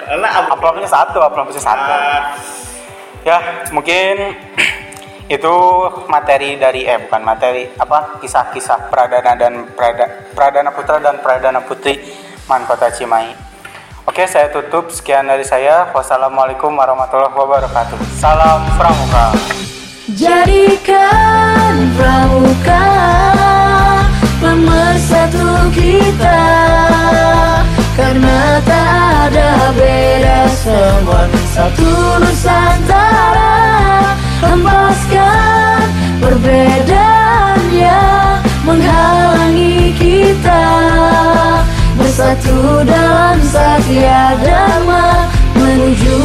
Karena 0.01 0.29
am- 0.41 0.49
Amplopnya 0.49 0.89
satu, 0.89 1.17
amplopnya 1.21 1.61
satu. 1.61 1.91
Ah, 1.93 2.33
Ya, 3.21 3.37
mungkin 3.69 4.33
itu 5.37 5.53
materi 6.05 6.57
dari 6.57 6.85
eh 6.85 6.97
bukan 7.01 7.21
materi 7.21 7.69
apa 7.77 8.17
kisah-kisah 8.17 8.89
Pradana 8.89 9.33
dan 9.33 9.69
Prada, 9.77 10.05
Pradana 10.33 10.69
Putra 10.69 10.97
dan 10.97 11.21
Pradana 11.21 11.61
Putri 11.61 12.24
Man 12.45 12.61
Kota 12.69 12.93
Cimahi. 12.93 13.33
Oke, 14.05 14.29
saya 14.29 14.53
tutup. 14.53 14.93
Sekian 14.93 15.25
dari 15.25 15.41
saya. 15.41 15.89
Wassalamualaikum 15.89 16.69
warahmatullahi 16.77 17.33
wabarakatuh. 17.33 17.97
Salam 18.21 18.61
Pramuka. 18.77 19.33
Jadikan 20.15 21.73
pramuka 21.97 22.87
pemersatu 24.37 25.67
kita 25.73 26.41
Karena 27.97 28.61
tak 28.61 29.33
ada 29.33 29.73
beda 29.73 30.45
semua 30.55 31.25
Satu 31.51 32.21
Nusantara 32.21 33.57
Hempaskan 34.45 35.83
perbedaan 36.21 37.59
yang 37.73 38.39
menghalangi 38.63 39.89
kita 39.97 40.63
Bersatu 42.15 42.79
dalam 42.87 43.43
satya 43.43 44.39
dharma 44.39 45.27
Menuju 45.51 46.19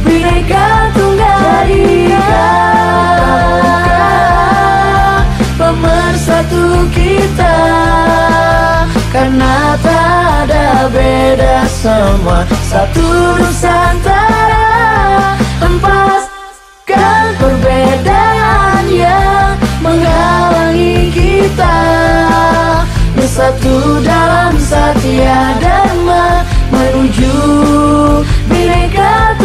Bhinneka 0.00 0.88
Tunggal 0.96 1.68
Ika 1.68 2.48
Pemersatu 5.60 6.88
kita 6.88 7.56
Karena 9.12 9.76
tak 9.84 10.48
ada 10.48 10.88
beda 10.88 11.68
semua 11.68 12.48
Satu 12.64 13.36
Nusantara. 13.44 14.72
Hempaskan 15.60 17.24
perbedaan 17.36 18.17
bersatu 23.38 24.02
dalam 24.02 24.50
satya 24.58 25.54
dharma 25.62 26.42
menuju 26.74 27.38
bineka 28.50 29.38